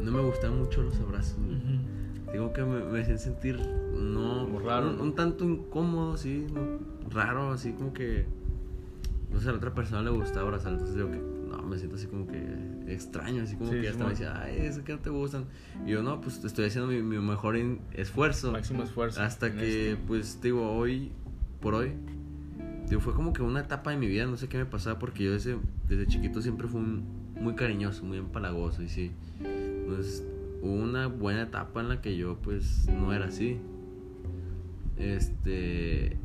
[0.00, 1.36] no me gustaban mucho los abrazos.
[1.38, 1.56] güey.
[1.56, 2.32] Ujú.
[2.32, 3.58] Digo que me, me hacían sentir,
[3.94, 6.60] no, Como raro, un, un tanto incómodo, sí, ¿no?
[7.10, 8.24] raro, así como que,
[9.30, 11.20] no sé, a la otra persona le gustaba abrazar, entonces digo que,
[11.62, 12.42] no, me siento así como que
[12.88, 14.18] extraño, así como Sí, que sí, hasta me bueno.
[14.18, 15.44] decía, ay, es que no te gustan.
[15.86, 17.56] Y yo, no, pues estoy haciendo mi, mi mejor
[17.92, 18.52] esfuerzo.
[18.52, 19.22] Máximo esfuerzo.
[19.22, 20.02] Hasta que, esto.
[20.06, 21.12] pues, digo, hoy,
[21.60, 21.92] por hoy,
[22.88, 25.24] digo, fue como que una etapa de mi vida, no sé qué me pasaba, porque
[25.24, 25.56] yo desde,
[25.88, 29.12] desde chiquito siempre fui un- muy cariñoso, muy empalagoso, y sí.
[29.42, 30.24] Entonces,
[30.60, 33.58] hubo una buena etapa en la que yo, pues, no era así.
[34.96, 36.16] Este,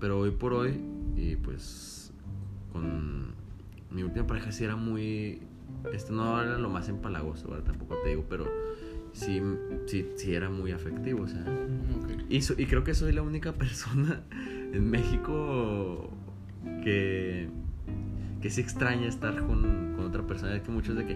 [0.00, 0.80] pero hoy por hoy,
[1.16, 2.12] y pues,
[2.72, 3.33] con
[3.94, 5.40] mi última pareja sí era muy,
[5.92, 7.64] este no era lo más empalagoso, ¿verdad?
[7.64, 8.46] Tampoco te digo, pero
[9.12, 9.40] sí,
[9.86, 11.40] sí, sí era muy afectivo, o sea.
[11.40, 12.26] Mm.
[12.28, 14.22] Y, so- y creo que soy la única persona
[14.72, 16.10] en México
[16.82, 17.48] que,
[18.40, 20.54] que se extraña estar con, con otra persona.
[20.56, 21.14] Es que muchos de que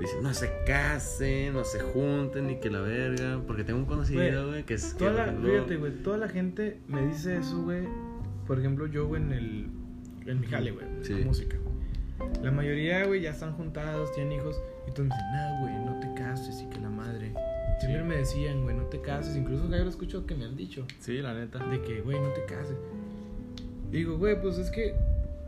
[0.00, 3.40] dicen, no se casen, no se junten, ni que la verga.
[3.46, 4.94] Porque tengo un conocido, Güey, güey, que es...
[4.94, 7.84] que, Toda la, fíjate, güey, toda la gente me dice eso, güey.
[8.46, 9.66] Por ejemplo, yo, güey, en el.
[10.26, 10.86] En mi jale, güey.
[11.02, 11.14] Sí.
[11.14, 11.56] la música.
[12.42, 14.56] La mayoría, güey, ya están juntados, tienen hijos.
[14.88, 17.32] Y todos me dicen, no, güey, no te cases y que la madre.
[17.80, 19.36] Siempre me decían, güey, no te cases.
[19.36, 20.86] Incluso yo lo escucho que me han dicho.
[21.00, 21.58] Sí, la neta.
[21.66, 22.76] De que, güey, no te cases.
[23.92, 24.94] Y digo, güey, pues es que.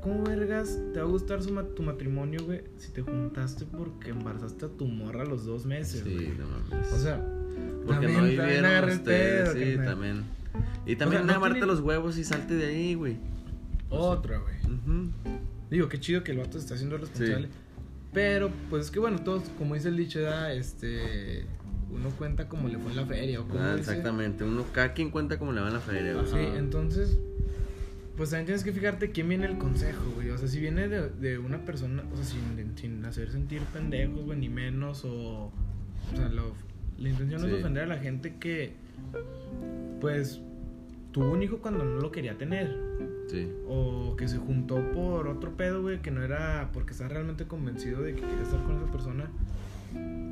[0.02, 2.62] ¿Cómo vergas te va a gustar su ma- tu matrimonio, güey?
[2.76, 6.18] Si te juntaste porque embarazaste a tu morra a los dos meses, güey.
[6.18, 6.92] Sí, no mames.
[6.92, 7.16] O sea,
[7.84, 9.86] porque también- no también vivieron el ustedes, pedo, sí, carnal.
[9.86, 10.24] también.
[10.86, 13.16] Y también no amarte los huevos y salte de ahí, güey.
[13.90, 14.54] otra, güey.
[14.72, 15.10] Ujú.
[15.70, 17.48] Digo, qué chido que el vato se está haciendo responsable.
[18.12, 21.44] Pero, pues es que bueno, todos, como dice el dicho, este.
[21.90, 23.40] Uno cuenta como le fue en la feria.
[23.40, 23.90] O Ah, dice.
[23.90, 24.44] exactamente.
[24.44, 26.26] Uno, cada quien cuenta como le va en la feria, güey.
[26.26, 27.18] Sí, entonces.
[28.16, 30.30] Pues también tienes que fijarte quién viene el consejo, güey.
[30.30, 34.24] O sea, si viene de, de una persona, o sea, sin, sin hacer sentir pendejos,
[34.24, 35.52] güey, ni menos, o.
[36.12, 36.52] O sea, lo-
[36.98, 37.46] la intención Sí.
[37.48, 38.72] es ofender a la gente que.
[40.00, 40.40] Pues.
[41.12, 42.76] Tuvo un hijo cuando no lo quería tener.
[43.29, 43.53] Sí.
[43.68, 48.03] O que se juntó por otro pedo, güey, que no era porque está realmente convencido
[48.03, 49.26] de que quería estar con esa persona.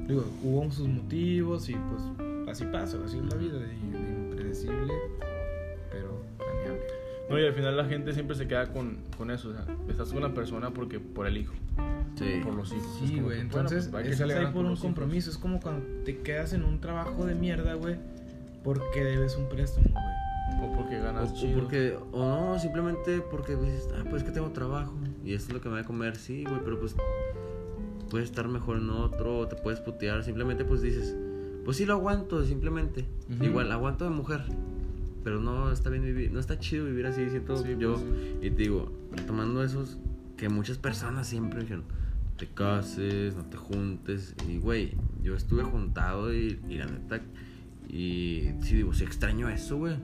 [0.09, 3.75] Digo, hubo sus motivos y pues así pasa, así es la vida, de, de
[4.31, 4.93] impredecible,
[5.91, 6.81] pero planeable.
[7.29, 9.49] No, y al final la gente siempre se queda con, con eso.
[9.49, 11.55] O sea, estás con una persona porque por el hijo,
[12.15, 12.41] Sí.
[12.45, 12.99] por los hijos.
[13.05, 14.87] Sí, güey, entonces bueno, pues, hay que estás echarle ahí ganas por un los hijos.
[14.87, 15.31] compromiso.
[15.31, 17.97] Es como cuando te quedas en un trabajo de mierda, güey,
[18.63, 20.16] porque debes un préstamo, güey.
[20.63, 21.59] O porque ganas O, o chido.
[21.61, 24.95] porque, o no, simplemente porque dices, ah, pues es que tengo trabajo
[25.25, 26.95] y esto es lo que me va a comer, sí, güey, pero pues
[28.11, 31.17] puedes estar mejor en otro, o te puedes putear, simplemente pues dices,
[31.65, 33.07] pues sí lo aguanto, simplemente.
[33.43, 34.43] Igual, aguanto de mujer,
[35.25, 37.95] pero no está bien vivir, no está chido vivir así, siento Sí, yo.
[37.95, 38.47] pues, sí.
[38.47, 39.99] Y te digo, retomando esos,
[40.37, 41.83] que muchas personas siempre dijeron,
[42.37, 44.93] te cases, no te juntes, y güey,
[45.25, 47.21] yo estuve juntado y, y la neta,
[47.89, 49.97] y sí digo, sí extraño eso, güey.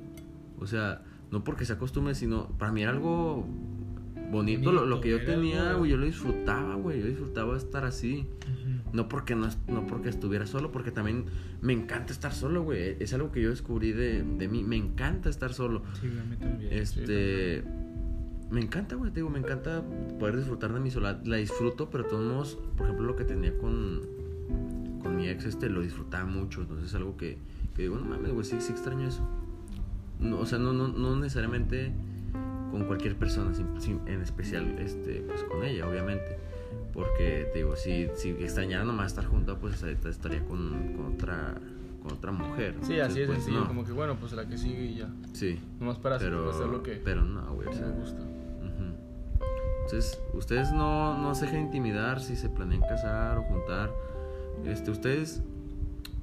[0.59, 3.47] O sea, no porque se acostumbre, sino para mí era algo
[4.33, 8.27] bonito, lo, lo que yo tenía, güey, yo lo disfrutaba, güey, yo disfrutaba estar así.
[8.93, 11.27] No porque no, no porque estuviera solo, porque también
[11.61, 12.97] me encanta estar solo, güey.
[13.01, 14.65] Es algo que yo descubrí de, de mí.
[14.65, 15.83] Me encanta estar solo.
[16.01, 16.73] Sí, güey, a mí también.
[16.73, 17.63] Este.
[18.51, 19.83] Me encanta, güey, te digo, me encanta
[20.19, 21.23] poder disfrutar de mi soledad.
[21.25, 24.03] La disfruto, pero de todos modos, por ejemplo, lo que tenía con,
[25.03, 26.61] con mi ex, este, lo disfrutaba mucho.
[26.61, 27.39] Entonces es algo que,
[27.75, 29.27] que digo, no mames, güey, sí, sí extraño eso.
[30.23, 31.93] No, o sea, no, no, no necesariamente
[32.71, 36.39] con cualquier persona, sin- sin- en especial, este, pues con ella, obviamente.
[36.95, 41.55] Porque, te digo, si, si extrañara nomás estar junto, pues estaría con, con otra
[42.03, 42.75] con otra mujer.
[42.83, 43.61] Sí, así es pues, sencillo.
[43.61, 43.69] no.
[43.69, 45.09] Como que bueno, pues la que sigue y ya.
[45.35, 48.21] Sí, Nomás para hacer- pero, hacer lo que pero no, güey, o me sea, gusta.
[48.23, 49.43] Ujú.
[49.85, 53.91] Entonces, ustedes no, no se dejen intimidar si se planean casar o juntar.
[54.65, 55.43] Este, ustedes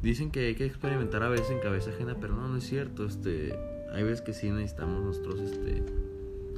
[0.01, 3.05] dicen que hay que experimentar a veces en cabeza ajena, pero no, no es cierto.
[3.05, 3.57] Este,
[3.93, 5.83] hay veces que sí necesitamos nosotros este,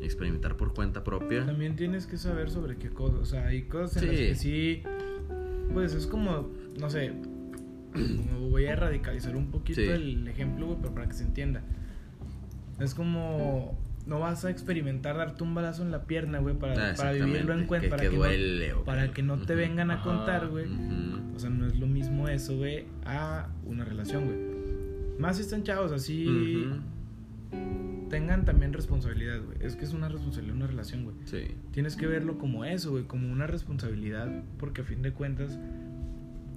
[0.02, 1.46] experimentar por cuenta propia.
[1.46, 3.20] También tienes que saber sobre qué cosas.
[3.20, 4.84] O sea, hay cosas en las que sí.
[5.74, 7.14] Pues es como, no sé.
[8.50, 9.88] voy a radicalizar un poquito Sí.
[9.88, 11.62] el ejemplo, güey, pero para que se entienda.
[12.80, 13.78] Es como.
[14.08, 17.54] No vas a experimentar darte un balazo en la pierna, güey, para, Ah, para vivirlo
[17.54, 17.86] en cuenta.
[17.86, 19.62] que- Para que que, duele, no, para que- no te Ujú.
[19.62, 20.66] vengan a Ajá, contar, güey.
[20.66, 21.36] Ujú.
[21.36, 24.38] O sea, no es lo mismo eso, güey, a una relación, güey.
[25.20, 26.28] Más si están chavos, así.
[26.28, 26.78] Ujú.
[28.10, 29.58] Tengan también responsabilidad, güey.
[29.62, 31.16] Es que es una responsabilidad, una relación, güey.
[31.26, 31.56] Sí.
[31.72, 35.58] Tienes que verlo como eso, güey, como una responsabilidad, porque a fin de cuentas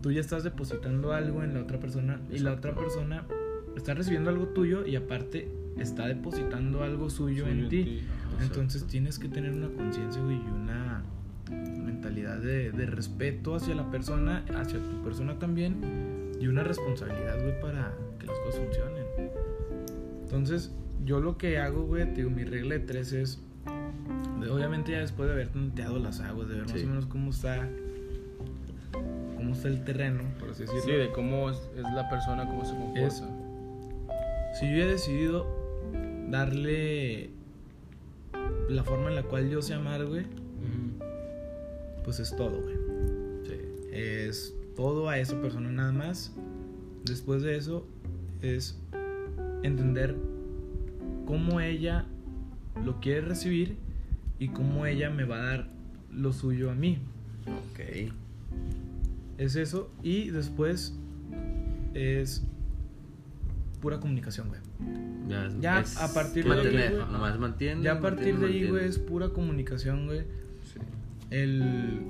[0.03, 3.25] tú ya estás depositando algo en la otra persona y la otra persona
[3.77, 8.03] está recibiendo algo tuyo y aparte está depositando algo suyo en ti.
[8.37, 8.45] Ajá.
[8.45, 11.05] Entonces tienes que tener una conciencia, güey, y una
[11.51, 17.61] mentalidad de, de respeto hacia la persona, hacia tu persona también, y una responsabilidad, güey,
[17.61, 19.05] para que las cosas funcionen.
[20.23, 20.73] Entonces,
[21.05, 23.41] yo lo que hago, güey, digo, mi regla de tres es,
[24.41, 27.31] de- obviamente ya después de haber tanteado las aguas, de ver más o menos cómo
[27.31, 27.69] está,
[29.37, 30.83] cómo está el terreno, por así decirlo.
[30.85, 33.07] Sí, de cómo es, es la persona, cómo se comporta.
[33.07, 33.23] Es-
[34.59, 35.47] Si yo he decidido
[36.31, 37.31] darle
[38.69, 40.25] la forma en la cual yo sé amar, güey,
[42.05, 42.77] pues es todo, güey.
[43.45, 43.55] Sí.
[43.93, 46.33] Es todo a esa persona nada más.
[47.05, 47.87] Después de eso
[48.43, 48.79] es
[49.63, 50.15] entender
[51.27, 52.07] cómo ella
[52.85, 53.77] lo quiere recibir
[54.39, 55.69] y cómo ella me va a dar
[56.13, 56.99] lo suyo a mí.
[57.47, 58.13] Ok.
[59.39, 59.91] Es eso.
[60.03, 60.97] Y después
[61.95, 62.45] es
[63.81, 64.61] pura comunicación, güey.
[65.29, 67.13] Ya, Ya, es a partir de ahí, mantener, güey.
[67.13, 67.83] nomás mantiene.
[67.83, 70.21] Ya a partir de ahí, mantiene, güey, es pura comunicación, güey.
[70.73, 70.81] Sí.
[71.31, 72.03] El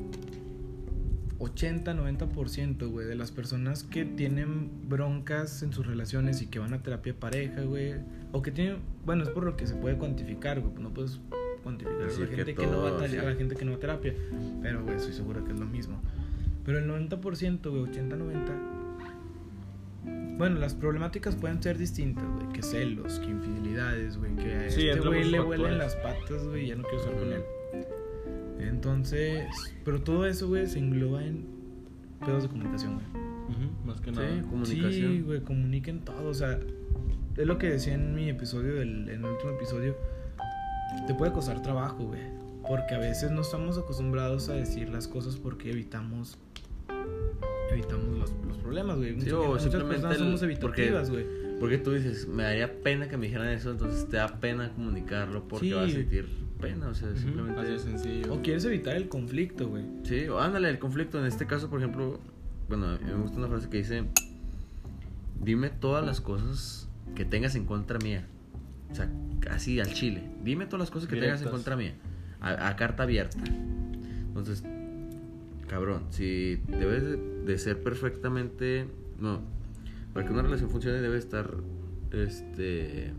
[1.39, 6.83] 80-90%, güey, de las personas que tienen broncas en sus relaciones y que van a
[6.83, 7.95] terapia de pareja, güey,
[8.33, 11.21] o que tienen, bueno, es por lo que se puede cuantificar, güey, no puedes
[11.63, 13.17] cuantificar a la, Decir que gente que no va a, sí.
[13.17, 14.15] a la gente que no va a terapia,
[14.63, 16.01] pero, güey, estoy seguro que es lo mismo.
[16.65, 18.85] Pero el 90%, güey, 80-90%,
[20.37, 24.89] bueno, las problemáticas pueden ser distintas, güey, que celos, que infidelidades, güey, que a Sí,
[24.89, 27.43] este güey le huelen las patas, güey, y ya no quiero estar con él.
[28.69, 29.47] Entonces,
[29.85, 31.47] pero todo eso, güey, se engloba en
[32.25, 33.07] pedos de comunicación, güey.
[33.85, 34.43] Más que Sí, nada.
[34.43, 34.91] comunicación.
[34.93, 36.59] Sí, güey, comuniquen todo, o sea,
[37.37, 39.97] es lo que decía en mi episodio, del, en el último episodio,
[41.07, 42.23] te puede costar trabajo, güey,
[42.67, 46.39] porque a veces no estamos acostumbrados a decir las cosas porque evitamos
[47.73, 49.15] evitamos los, los problemas, güey.
[49.15, 51.27] Muchas, o muchas simplemente personas el- somos evitativas, güey.
[51.61, 55.47] Porque tú dices, me daría pena que me dijeran eso, entonces te da pena comunicarlo
[55.49, 55.73] porque Sí.
[55.73, 56.29] vas a sentir
[56.69, 57.61] pena, o sea, simplemente...
[57.61, 58.35] Así de sencillo.
[58.35, 59.85] O quieres evitar el conflicto, güey.
[60.05, 61.19] Sí, o ándale, el conflicto.
[61.19, 62.21] En este caso, por ejemplo,
[62.69, 64.05] bueno, a mí me gusta una frase que dice,
[65.41, 68.27] dime todas las cosas que tengas en contra mía.
[68.91, 69.11] O sea,
[69.51, 70.23] así al chile.
[70.43, 71.95] Dime todas las cosas que tengas en contra mía.
[72.41, 73.43] A, a carta abierta.
[74.29, 74.65] Entonces,
[75.69, 78.87] cabrón, si debes de, ser perfectamente.
[79.19, 79.41] No.
[80.13, 81.55] Para que una relación funcione, debe estar.
[82.13, 83.07] Este.
[83.07, 83.15] em,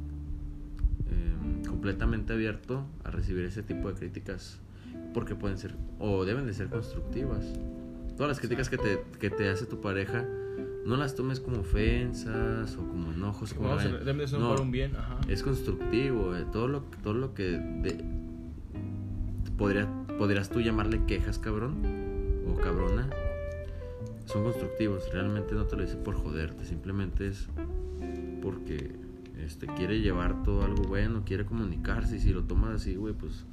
[1.85, 4.59] completamente abierto a recibir ese tipo de críticas.
[5.13, 5.75] Porque pueden ser.
[5.99, 7.45] O deben de ser constructivas.
[8.17, 10.25] Todas las críticas que te, que te hace tu pareja.
[10.87, 13.53] No las tomes como ofensas o como enojos.
[13.53, 15.19] Como "Ay, deben de ser no, para un bien, ajá.
[15.27, 18.03] es constructivo, eh, todo lo todo lo que de-
[19.57, 19.87] podría
[20.19, 21.75] podrías tú llamarle quejas, cabrón
[22.47, 23.09] o cabrona.
[24.25, 27.47] Son constructivos, realmente no te lo dice por joderte, simplemente es
[28.43, 28.91] porque
[29.45, 33.45] este quiere llevar todo algo bueno, quiere comunicarse y si lo tomas así, güey, pues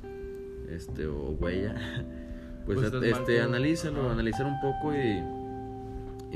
[0.68, 1.74] este o huella,
[2.66, 3.42] pues, Pues este tú.
[3.44, 4.12] analízalo, Ajá.
[4.12, 5.22] analizar un poco y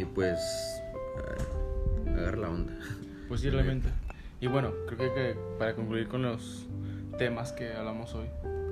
[0.00, 0.38] y pues
[2.08, 2.72] eh, agarra la onda.
[3.28, 3.88] Pues sí, realmente.
[4.40, 6.66] Y bueno, creo que, que para concluir con los
[7.18, 8.26] temas que hablamos hoy,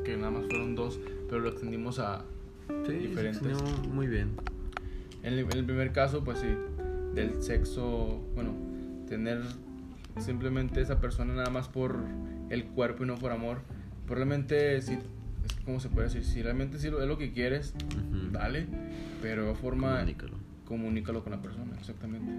[0.04, 2.24] que nada más fueron dos, pero lo extendimos a...
[2.86, 3.40] Sí, Diferentes.
[3.58, 4.32] se muy bien.
[5.22, 6.48] En el, en el primer caso, pues sí,
[7.14, 8.52] del sexo, bueno,
[9.08, 9.40] tener
[10.18, 11.98] simplemente esa persona nada más por
[12.50, 13.58] el cuerpo y no por amor.
[14.06, 14.98] Probablemente sí,
[15.46, 16.24] es que, ¿cómo se puede decir?
[16.24, 18.30] Si realmente sí lo- es lo que quieres, Ujú.
[18.32, 18.66] dale,
[19.22, 19.92] pero de forma...
[19.98, 20.34] Comunícalo.
[20.66, 22.30] comunícalo con la persona, exactamente.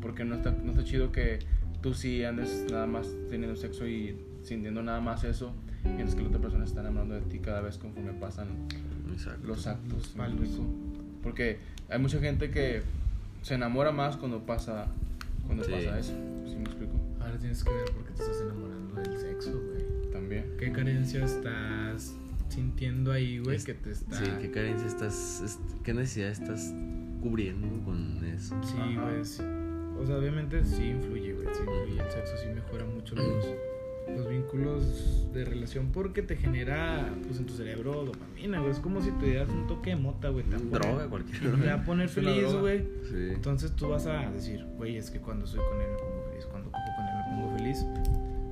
[0.00, 1.38] Porque no está, no está chido que
[1.82, 5.52] tú sí andes nada más teniendo sexo y sintiendo nada más eso,
[5.84, 8.48] mientras que la otra persona está enamorando de ti cada vez conforme pasan
[9.12, 9.46] Exacto.
[9.46, 10.14] los actos.
[11.22, 12.82] Porque hay mucha gente que
[13.42, 14.86] se enamora más cuando pasa
[15.46, 15.72] cuando Sí.
[15.72, 16.12] pasa eso.
[17.40, 20.10] Tienes que ver por qué te estás enamorando del sexo, güey.
[20.12, 20.44] También.
[20.58, 22.14] ¿Qué carencia estás
[22.48, 23.56] sintiendo ahí, güey?
[23.56, 24.16] Es- Que te está.
[24.16, 26.72] Sí, qué carencia estás, es- qué necesidad estás
[27.22, 28.56] cubriendo con eso.
[28.62, 29.10] Sí, Ajá.
[29.10, 29.24] güey.
[29.24, 29.42] sí.
[30.00, 31.46] O sea, obviamente sí influye, güey.
[31.52, 32.00] Sí influye.
[32.02, 33.44] El sexo sí mejora mucho los,
[34.16, 38.70] los vínculos de relación porque te genera, pues en tu cerebro, dopamina, güey.
[38.70, 40.44] Es como si te dieras un toque de mota, güey.
[40.70, 42.84] Droga, cualquier Te va a poner feliz, güey.
[43.10, 43.30] Sí.
[43.34, 45.88] Entonces tú vas a decir, güey, es que cuando estoy con él
[47.38, 47.84] pongo feliz.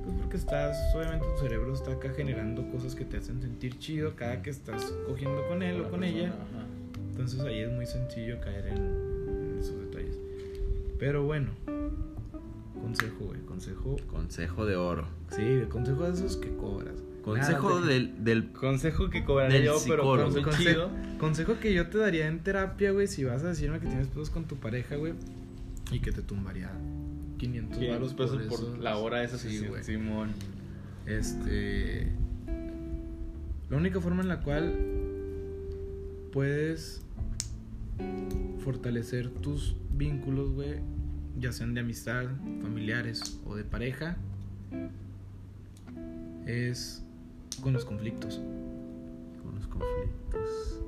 [0.03, 4.15] Pues porque estás, obviamente tu cerebro está acá generando cosas que te hacen sentir chido
[4.15, 6.27] cada que estás cogiendo con él o con persona, ella.
[6.29, 6.65] ajá.
[7.11, 10.17] Entonces ahí es muy sencillo caer en, en esos detalles.
[10.99, 11.49] Pero bueno,
[12.81, 13.95] consejo, güey, consejo.
[14.09, 15.07] Consejo de oro.
[15.35, 16.93] Sí, el consejo de esos que cobras.
[17.23, 20.33] Consejo Nada de- del, del Consejo que cobraré Del yo, pero psicólogo.
[20.33, 20.89] con Conse- chido.
[21.19, 24.29] Consejo que yo te daría en terapia, güey, si vas a decirme que tienes pedos
[24.29, 25.13] con tu pareja, güey,
[25.91, 26.69] y que te tumbaría
[27.37, 29.83] 500 500 varos pesos por, la hora de esa Sí, güey.
[29.83, 30.29] Simón.
[31.05, 32.11] Este.
[33.69, 34.73] La única forma en la cual
[36.31, 37.01] puedes
[38.59, 40.75] fortalecer tus vínculos, güey,
[41.39, 42.25] ya sean de amistad,
[42.61, 44.17] familiares o de pareja,
[46.45, 47.03] es
[47.61, 48.39] con los conflictos.
[49.41, 50.81] con los conflictos.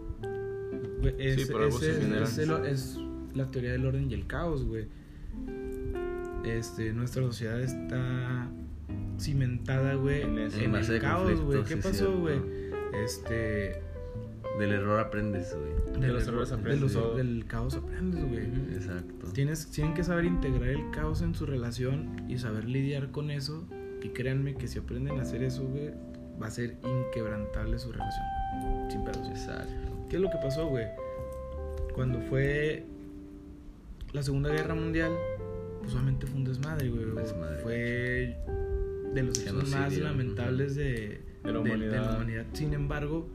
[1.17, 1.41] Es, se
[2.23, 2.97] es- es es
[3.35, 4.87] la teoría del orden y el caos, güey.
[6.45, 8.47] Este, nuestra sociedad está
[9.19, 11.63] cimentada, güey, En el caos, güey.
[11.63, 12.39] ¿Qué sí, pasó, güey?
[13.03, 13.81] Este,
[14.57, 15.93] Del error aprendes, güey.
[15.93, 18.45] De del los error- errores de aprendes los- del caos aprendes, güey.
[18.75, 19.27] Exacto.
[19.33, 23.65] Tienes, tienen que saber integrar el caos en su relación y saber lidiar con eso.
[24.01, 25.91] Y créanme que si aprenden a hacer eso, güey,
[26.41, 28.25] va a ser inquebrantable su relación.
[28.89, 29.27] Sin pedos.
[29.29, 30.07] Exacto.
[30.09, 30.87] ¿Qué es lo que pasó, güey?
[31.93, 32.85] Cuando fue
[34.13, 35.11] la Segunda Guerra Mundial,
[35.89, 37.05] pues obviamente fue un desmadre, güey.
[37.15, 37.57] Desmadre.
[37.63, 38.37] Fue
[39.15, 42.15] de los hechos más lamentables de, De la de- humanidad.
[42.15, 42.45] humanidad.
[42.53, 43.27] Sin embargo,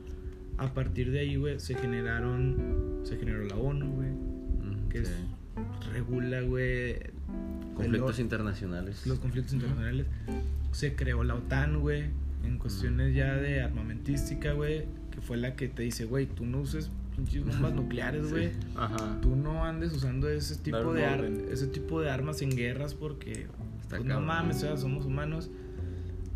[0.56, 5.10] a partir de ahí, güey, se generaron, se generó la ONU, güey, Mm, que sí.
[5.12, 6.96] es, regula, güey,
[7.74, 9.04] Conflictos el- internacionales.
[9.04, 10.06] los conflictos internacionales.
[10.70, 12.04] Se creó la OTAN, güey,
[12.44, 16.60] en cuestiones ya de armamentística, güey, que fue la que te dice, güey, tú no
[16.60, 18.30] uses pinches bombas nucleares, Sí.
[18.32, 18.50] güey.
[18.76, 19.18] Ajá.
[19.20, 22.94] Tú no andes usando ese tipo Dar de ar- ese tipo de armas en guerras
[22.94, 23.46] porque
[23.82, 25.50] Está pues, no mames, o sea, somos humanos.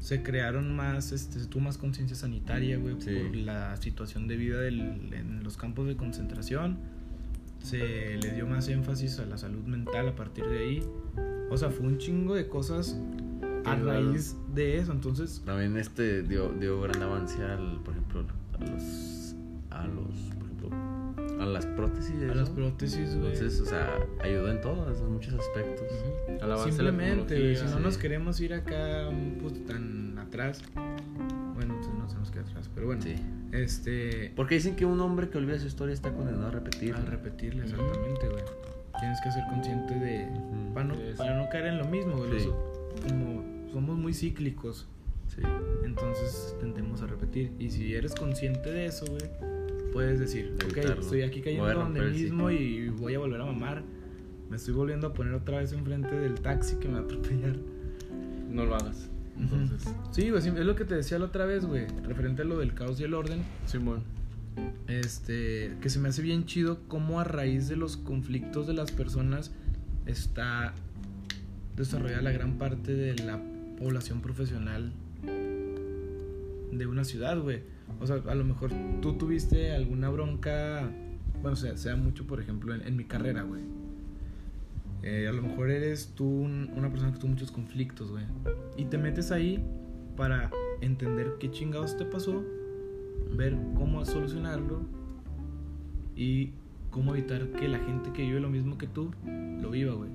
[0.00, 3.10] Se crearon más, este, tuvo más conciencia sanitaria, güey, Sí.
[3.16, 6.78] por la situación de vida del- en los campos de concentración.
[7.58, 10.84] Se le dio más énfasis a la salud mental a partir de ahí.
[11.50, 12.96] O sea, fue un chingo de cosas
[13.64, 14.92] a raíz de eso.
[14.92, 18.24] Entonces, También este dio, dio gran avance al, por ejemplo,
[18.60, 19.34] a los,
[19.70, 20.14] a los,
[21.40, 22.14] a las prótesis.
[22.30, 23.32] a las prótesis, güey.
[23.32, 25.86] Entonces, o sea, ayudó en todos, en muchos aspectos.
[26.42, 26.58] Avance de la
[26.90, 27.82] Simplemente, güey, si no sí.
[27.82, 29.08] nos queremos ir acá
[29.40, 30.62] pues, tan atrás,
[31.54, 33.16] bueno, entonces no se nos queda atrás, pero bueno, Sí.
[33.52, 36.94] este, Porque dicen que un hombre que olvida su historia está condenado a repetir.
[36.94, 37.72] al repetirle Ujú.
[37.74, 38.42] exactamente, güey,
[38.98, 40.28] tienes que ser consciente de,
[40.74, 42.48] para no, para no caer en lo mismo, güey, Sí.
[43.08, 44.86] como somos muy cíclicos.
[45.28, 45.42] Sí.
[45.84, 47.52] Entonces tendemos a repetir.
[47.58, 49.22] Y si eres consciente de eso, güey,
[49.92, 51.00] puedes decir, ok, Evitarlo.
[51.02, 53.82] estoy aquí cayendo donde mismo y voy a volver a mamar.
[54.50, 57.56] Me estoy volviendo a poner otra vez enfrente del taxi que me va a atropellar.
[58.50, 59.10] No lo hagas.
[59.38, 62.44] Entonces, Sí, güey, sí, es lo que te decía la otra vez, güey, referente a
[62.44, 63.42] lo del caos y el orden.
[63.66, 64.02] Simón.
[64.88, 68.90] Este, que se me hace bien chido cómo a raíz de los conflictos de las
[68.90, 69.52] personas
[70.06, 70.72] está
[71.76, 73.40] desarrollada la gran parte de la
[73.78, 74.92] población profesional
[76.72, 77.60] de una ciudad, güey.
[78.00, 78.70] O sea, a lo mejor
[79.02, 80.90] tú tuviste alguna bronca,
[81.42, 83.62] bueno, sea, sea mucho, por ejemplo, en, en mi carrera, güey.
[85.02, 88.24] Eh, a lo mejor eres tú un- una persona que tuvo muchos conflictos, güey.
[88.76, 89.62] Y te metes ahí
[90.16, 92.44] para entender qué chingados te pasó,
[93.36, 94.80] ver cómo solucionarlo
[96.16, 96.50] y
[96.90, 100.10] cómo evitar que la gente que vive lo mismo que tú lo viva, güey.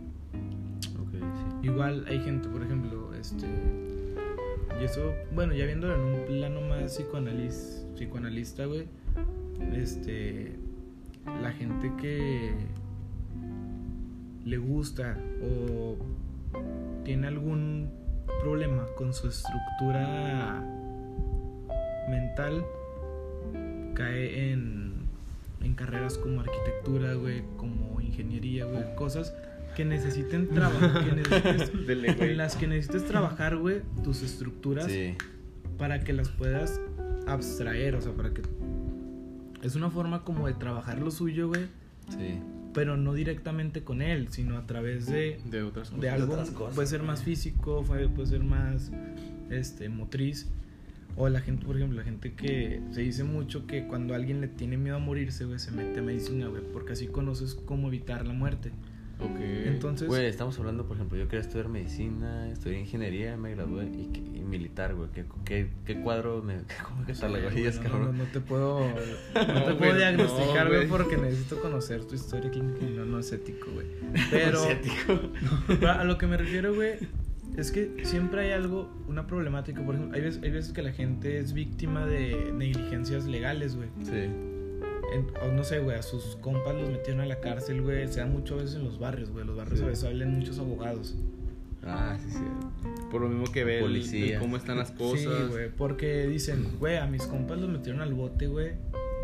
[1.00, 1.68] Ok, sí.
[1.68, 3.46] Igual hay gente, por ejemplo, este.
[4.80, 7.00] Y eso, bueno, ya viéndolo en un plano más
[7.96, 8.88] psicoanalista, güey.
[9.74, 10.56] Este.
[11.42, 12.54] La gente que
[14.44, 15.96] le gusta o
[17.06, 17.90] tiene algún
[18.42, 20.62] problema con su estructura
[22.10, 22.66] mental
[23.94, 24.94] cae en,
[25.62, 29.34] en carreras como arquitectura, güey, como ingeniería, güey, cosas
[29.74, 31.04] que necesiten trabajar,
[32.20, 35.16] en las que necesites trabajar, güey, tus estructuras Sí.
[35.78, 36.80] para que las puedas
[37.28, 38.42] abstraer, o sea, para que
[39.62, 41.68] es una forma como de trabajar lo suyo, güey,
[42.10, 42.40] Sí.
[42.74, 46.02] pero no directamente con él, sino a través de De otras cosas.
[46.02, 48.92] de algo otras cosas, puede ser más físico, puede, puede ser más
[49.50, 50.50] este motriz
[51.16, 54.48] o la gente, por ejemplo, la gente que se dice mucho que cuando alguien le
[54.48, 58.26] tiene miedo a morirse, güey, se mete a medicina, güey, porque así conoces cómo evitar
[58.26, 58.72] la muerte.
[59.66, 64.08] Entonces, Güey, estamos hablando, por ejemplo, yo quería estudiar medicina, estudié ingeniería, me gradué y,
[64.08, 65.10] que- y militar, güey.
[65.14, 66.58] ¿Qué, qué, qué cuadro me
[66.88, 68.18] cómo que Sí, güey, no, cabrón?
[68.18, 68.80] No, no te puedo,
[69.36, 73.06] no te No, puedo diagnosticar, no, güey, porque necesito conocer tu historia clínica y no,
[73.06, 73.88] no es ético, güey.
[74.32, 75.20] Pero Asiático.
[75.68, 76.94] pero a lo que me refiero, güey,
[77.58, 79.84] es que siempre hay algo, una problemática.
[79.84, 83.90] Por ejemplo, hay veces, hay veces que la gente es víctima de negligencias legales, güey.
[84.04, 84.30] Sí.
[85.14, 88.08] En- o no sé, güey, a sus compas los metieron a la cárcel, güey.
[88.08, 89.46] Se da mucho a veces en los barrios, güey.
[89.46, 89.86] Los barrios Sí.
[89.86, 91.16] a veces hablan muchos abogados.
[91.86, 92.44] Ah, sí, sí.
[93.12, 94.36] Por lo mismo que ve el- Policía.
[94.36, 95.20] el cómo están las cosas.
[95.22, 98.72] Sí, güey, porque dicen, güey, a mis compas los metieron al bote, güey,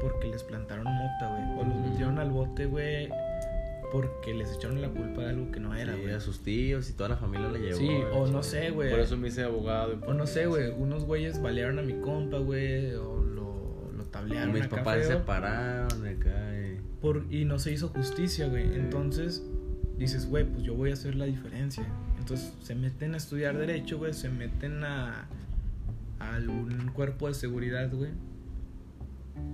[0.01, 1.59] porque les plantaron mota, güey.
[1.59, 3.07] O los metieron al bote, güey,
[3.93, 6.13] porque les echaron la culpa de algo que no era, Sí, güey.
[6.13, 7.77] a sus tíos y toda la familia la llevó.
[7.77, 8.89] Sí, o no sé, güey.
[8.91, 9.97] Por eso me hice abogado.
[10.05, 13.23] O no sé, güey, unos güeyes balearon a mi compa, güey, o
[14.29, 16.79] mis acá papás se separaron acá y...
[17.01, 18.75] por, y no se hizo justicia, güey.
[18.75, 19.43] Entonces
[19.97, 21.85] dices, güey, pues yo voy a hacer la diferencia.
[22.17, 25.27] Entonces se meten a estudiar derecho, güey, se meten a,
[26.19, 28.11] a algún cuerpo de seguridad, güey.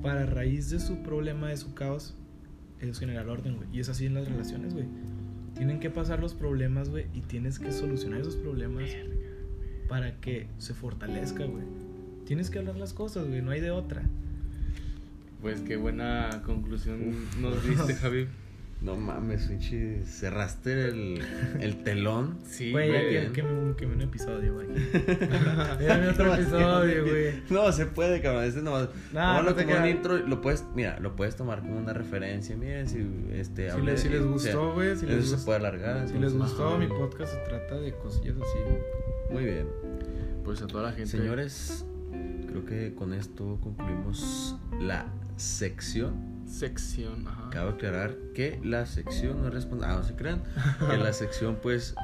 [0.01, 2.15] Para raíz de su problema, de su caos,
[2.79, 3.69] es generar orden, güey.
[3.71, 4.85] Y es así en las relaciones, güey.
[5.55, 8.89] Tienen que pasar los problemas, güey, y tienes que solucionar esos problemas
[9.87, 11.63] para que se fortalezca, güey.
[12.25, 14.03] Tienes que hablar las cosas, güey, no hay de otra.
[15.45, 18.27] Pues qué buena conclusión nos diste, Javi.
[18.81, 21.21] No mames, pinche, cerraste el,
[21.61, 22.39] el telón.
[22.47, 24.69] Sí, Güey, que, que, me- que me un episodio, güey.
[25.87, 27.43] Dame otro episodio, güey.
[27.51, 28.45] No, se puede, cabrón.
[28.45, 28.79] Este no.
[28.79, 30.17] No, tómalo no como un intro.
[30.17, 32.57] Lo puedes, mira, lo puedes tomar como una referencia.
[32.57, 35.59] Miren, si este Si les, si les gustó, güey, si les, eso se gustó, puede
[35.59, 36.09] alargar.
[36.09, 36.77] si les gustó ajá.
[36.79, 39.31] mi podcast se trata de cosillas así.
[39.31, 39.67] Muy bien.
[40.43, 41.11] Pues a toda la gente.
[41.11, 41.85] Señores,
[42.47, 45.05] creo que con esto concluimos la
[45.37, 46.35] sección.
[46.47, 47.49] Sección, ajá.
[47.51, 49.85] Cabe aclarar que la sección no responde.
[49.87, 50.43] Ah, no se crean.
[50.89, 51.95] Que la sección, pues,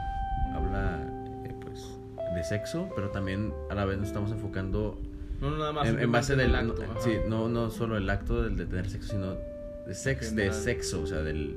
[0.53, 0.99] habla
[1.45, 1.79] eh, pues,
[2.35, 4.99] de sexo, pero también a la vez nos estamos enfocando
[5.39, 5.87] No, no, nada más.
[5.87, 6.75] en, en base del acto.
[6.85, 9.35] no, sí, no, no solo el acto del de tener sexo, sino
[9.87, 11.55] de sex, de sexo, o sea, del.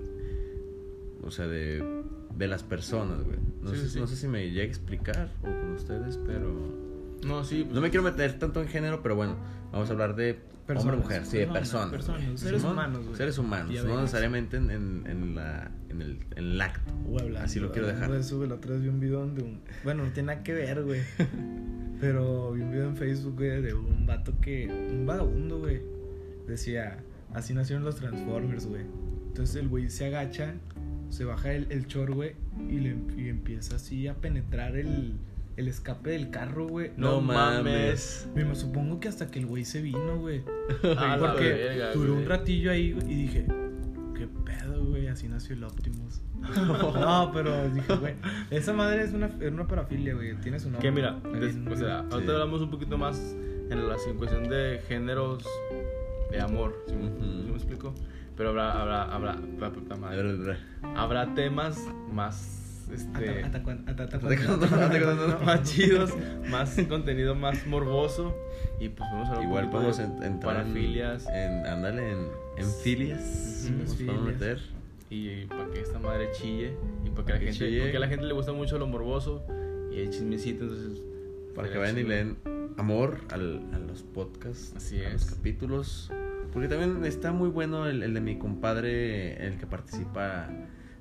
[1.22, 2.02] O sea, de,
[2.36, 3.38] de las personas, güey.
[3.62, 4.00] No, Sí, sé, sí.
[4.00, 6.93] no sé si me llegue a explicar o con ustedes, pero.
[7.24, 7.62] No, sí.
[7.64, 9.36] pues, No me quiero meter tanto en género, pero bueno,
[9.72, 11.90] vamos a hablar de hombre mujer, sí, de personas.
[11.90, 13.16] personas, seres humanos, güey.
[13.16, 16.92] Seres humanos, Ya no necesariamente en, en, en la, en, el, en el acto.
[17.38, 18.10] Así lo quiero dejar.
[18.10, 19.60] de güey, la otra vez vi un video donde un...
[19.82, 21.00] Bueno, no tiene nada que ver, güey.
[22.00, 24.66] Pero vi un video en Facebook, güey, de un vato que...
[24.68, 25.80] Un vagabundo, güey.
[26.46, 26.98] Decía,
[27.32, 28.82] así nacieron los Transformers, güey.
[29.28, 30.54] Entonces el güey se agacha,
[31.10, 32.36] se baja el, el chor, güey,
[32.68, 35.14] y, le, y empieza así a penetrar el,
[35.57, 36.90] el escape del carro, güey.
[36.96, 38.28] No mames.
[38.34, 40.42] Me me supongo que hasta que el güey se vino, güey.
[40.82, 42.22] La Porque verga, duró güey.
[42.24, 43.46] un ratillo ahí güey, y dije,
[44.16, 45.07] ¿qué pedo, güey?
[45.09, 46.20] así nació el Optimus.
[46.57, 48.14] no, pero dije, güey,
[48.50, 50.34] esa madre es una, es una parafilia, güey.
[50.40, 50.82] Tiene su nombre.
[50.82, 52.30] Que mira, des- o sea, ahorita Sí.
[52.30, 53.18] hablamos un poquito más
[53.70, 55.44] en relación cuestión de géneros
[56.30, 57.42] de amor, ¿sí, me- Ujú.
[57.42, 57.94] sí me explico?
[58.36, 59.72] Pero habrá, habrá, habrá, la
[60.44, 60.59] ver.
[60.96, 61.78] habrá temas
[62.12, 63.45] más, este,
[65.45, 66.12] más chidos,
[66.51, 68.35] más contenido más morboso
[68.80, 72.18] y pues vamos a Igual podemos de en- entrar en, parafilias en ándale en,
[72.59, 73.70] en filias.
[73.78, 74.59] Nos podemos meter.
[75.11, 77.80] y, para que esta madre chille y para que la Que gente, chille.
[77.82, 79.45] porque a la gente le gusta mucho lo morboso
[79.93, 81.01] y el chismecito, entonces
[81.55, 82.37] Para que vayan y le den
[82.76, 85.12] amor al- a los podcasts, Así a es.
[85.12, 86.11] los capítulos.
[86.53, 90.49] Porque también está muy bueno el, el de mi compadre, el que participa,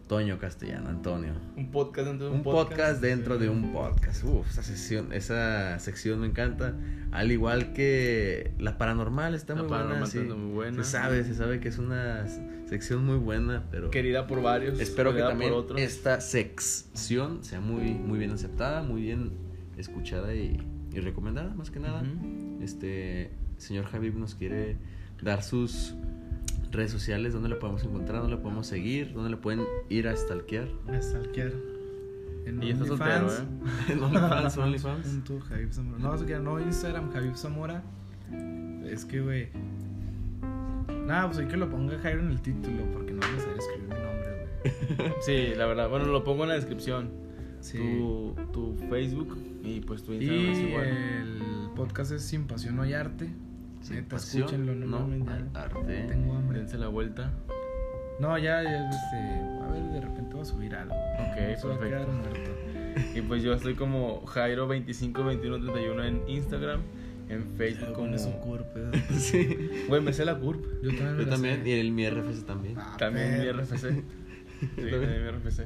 [0.08, 1.32] Toño Castellano, Antonio.
[1.56, 4.24] un podcast dentro de Un podcast dentro de un podcast.
[4.26, 6.76] Uf, esa sección, esa sección me encanta.
[7.12, 10.12] Al igual que la paranormal está La muy paranormal buena.
[10.12, 10.20] sí.
[10.20, 10.84] está muy buena.
[10.84, 12.28] Se sabe, se sabe que es una
[12.68, 18.20] sección muy buena, pero querida por varios, espero que también esta sección sea muy, muy
[18.20, 19.32] bien aceptada, muy bien
[19.78, 20.58] escuchada y,
[20.91, 22.04] y recomendada, más que nada.
[22.62, 24.78] Este señor Javib nos quiere
[25.22, 25.95] dar sus
[26.74, 30.15] redes sociales, dónde lo podemos encontrar, dónde lo podemos seguir, dónde le pueden ir a
[30.15, 30.67] stalkear.
[30.88, 31.53] A stalkear.
[32.45, 33.39] En Y está soltero, OnlyFans.
[33.39, 33.43] ¿eh?
[33.93, 35.30] En OnlyFans, OnlyFans.
[35.99, 37.84] No, no, Instagram, Javib Zamora.
[38.86, 39.47] Es que, güey.
[41.05, 43.57] Nada, pues hay que lo ponga Jairo en el título, porque no van a saber
[43.57, 44.47] escribir mi nombre,
[44.99, 45.13] güey.
[45.21, 45.89] Sí, la verdad.
[45.89, 47.11] Bueno, lo pongo en la descripción.
[47.59, 47.78] Sí.
[47.78, 50.86] Tu, tu Facebook y pues tu Instagram es Y igual.
[50.86, 53.30] el podcast es Sin Pasión No hay Arte.
[53.84, 56.06] Sin Neta, pasión, escúchenlo, no, no mames, ya hay arte.
[56.08, 56.58] Tengo hambre.
[56.60, 57.32] Dense la vuelta.
[58.20, 59.18] No, ya, ya, este.
[59.64, 60.94] A ver, de repente va a subir algo.
[60.96, 62.52] Ok, Se va a quedar perfecto.
[63.16, 66.82] Y pues yo estoy como Jairo252131 en Instagram.
[67.30, 68.10] En Facebook como.
[68.10, 69.04] Con su curp, ¿eh?
[69.18, 69.70] sí.
[69.88, 70.64] Güey, me sé la CURP.
[70.84, 71.16] Yo también.
[71.16, 71.70] me Yo la también, sé.
[71.70, 72.76] y el mi RFC también.
[72.78, 73.52] Ah, También mi.
[73.52, 74.04] RFC.
[74.64, 75.66] Sí, también mi RFC.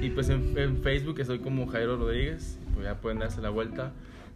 [0.00, 2.56] Y pues en, en Facebook estoy como Jairo Rodríguez.
[2.74, 3.92] Pues ya pueden darse la vuelta.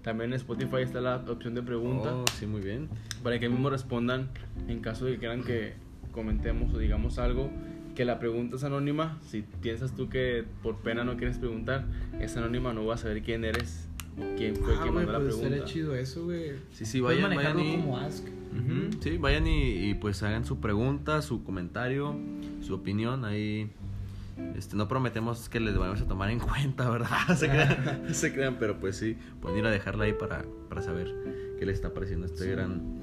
[0.06, 2.14] También en Spotify está la opción de pregunta.
[2.14, 2.88] Oh, sí, muy bien.
[3.24, 4.28] Para que mismo respondan
[4.68, 5.72] en caso de que quieran que
[6.12, 7.50] comentemos o digamos algo.
[7.96, 9.18] Que la pregunta es anónima.
[9.26, 11.86] Si piensas tú que por pena no quieres preguntar,
[12.20, 15.34] es anónima, no vas a saber quién eres o quién fue Ah, mandó la pues
[15.38, 15.64] pregunta.
[15.64, 16.52] chido eso, güey.
[16.70, 17.76] Sí, sí, vayan, vayan y...
[17.78, 18.28] como Ask.
[18.28, 18.96] Ujú.
[19.00, 22.14] Sí, vayan y, y, pues hagan su pregunta, su comentario,
[22.60, 23.72] su opinión ahí.
[24.54, 27.08] Este, no prometemos que les vayamos a tomar en cuenta, ¿verdad?
[27.36, 31.14] se, crean, se crean, pero pues sí, pueden ir a dejarla ahí para, para saber
[31.58, 33.00] qué les está pareciendo este gran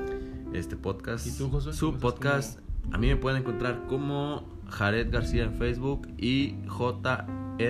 [0.53, 1.25] este podcast.
[1.25, 1.73] ¿Y tú, Josué?
[1.73, 2.59] Su podcast,
[2.91, 7.63] a mí me pueden encontrar como Jared García en Facebook y jrd.jos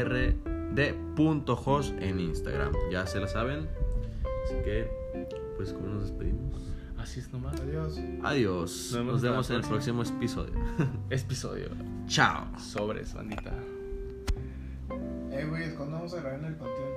[1.99, 2.73] en Instagram.
[2.91, 3.67] Ya se la saben.
[4.45, 4.89] Así que,
[5.55, 6.72] pues, ¿cómo nos despedimos?
[7.03, 7.59] Así es nomás.
[7.59, 7.99] Adiós.
[8.23, 8.71] Adiós.
[8.71, 10.53] Nos vemos Nos vemos en el próximo episodio.
[11.09, 11.67] Episodio.
[12.07, 12.47] Chao.
[12.57, 13.51] Sobres, bandita.
[15.31, 16.93] Eh, güey, ¿cuándo vamos a grabar en el panteón?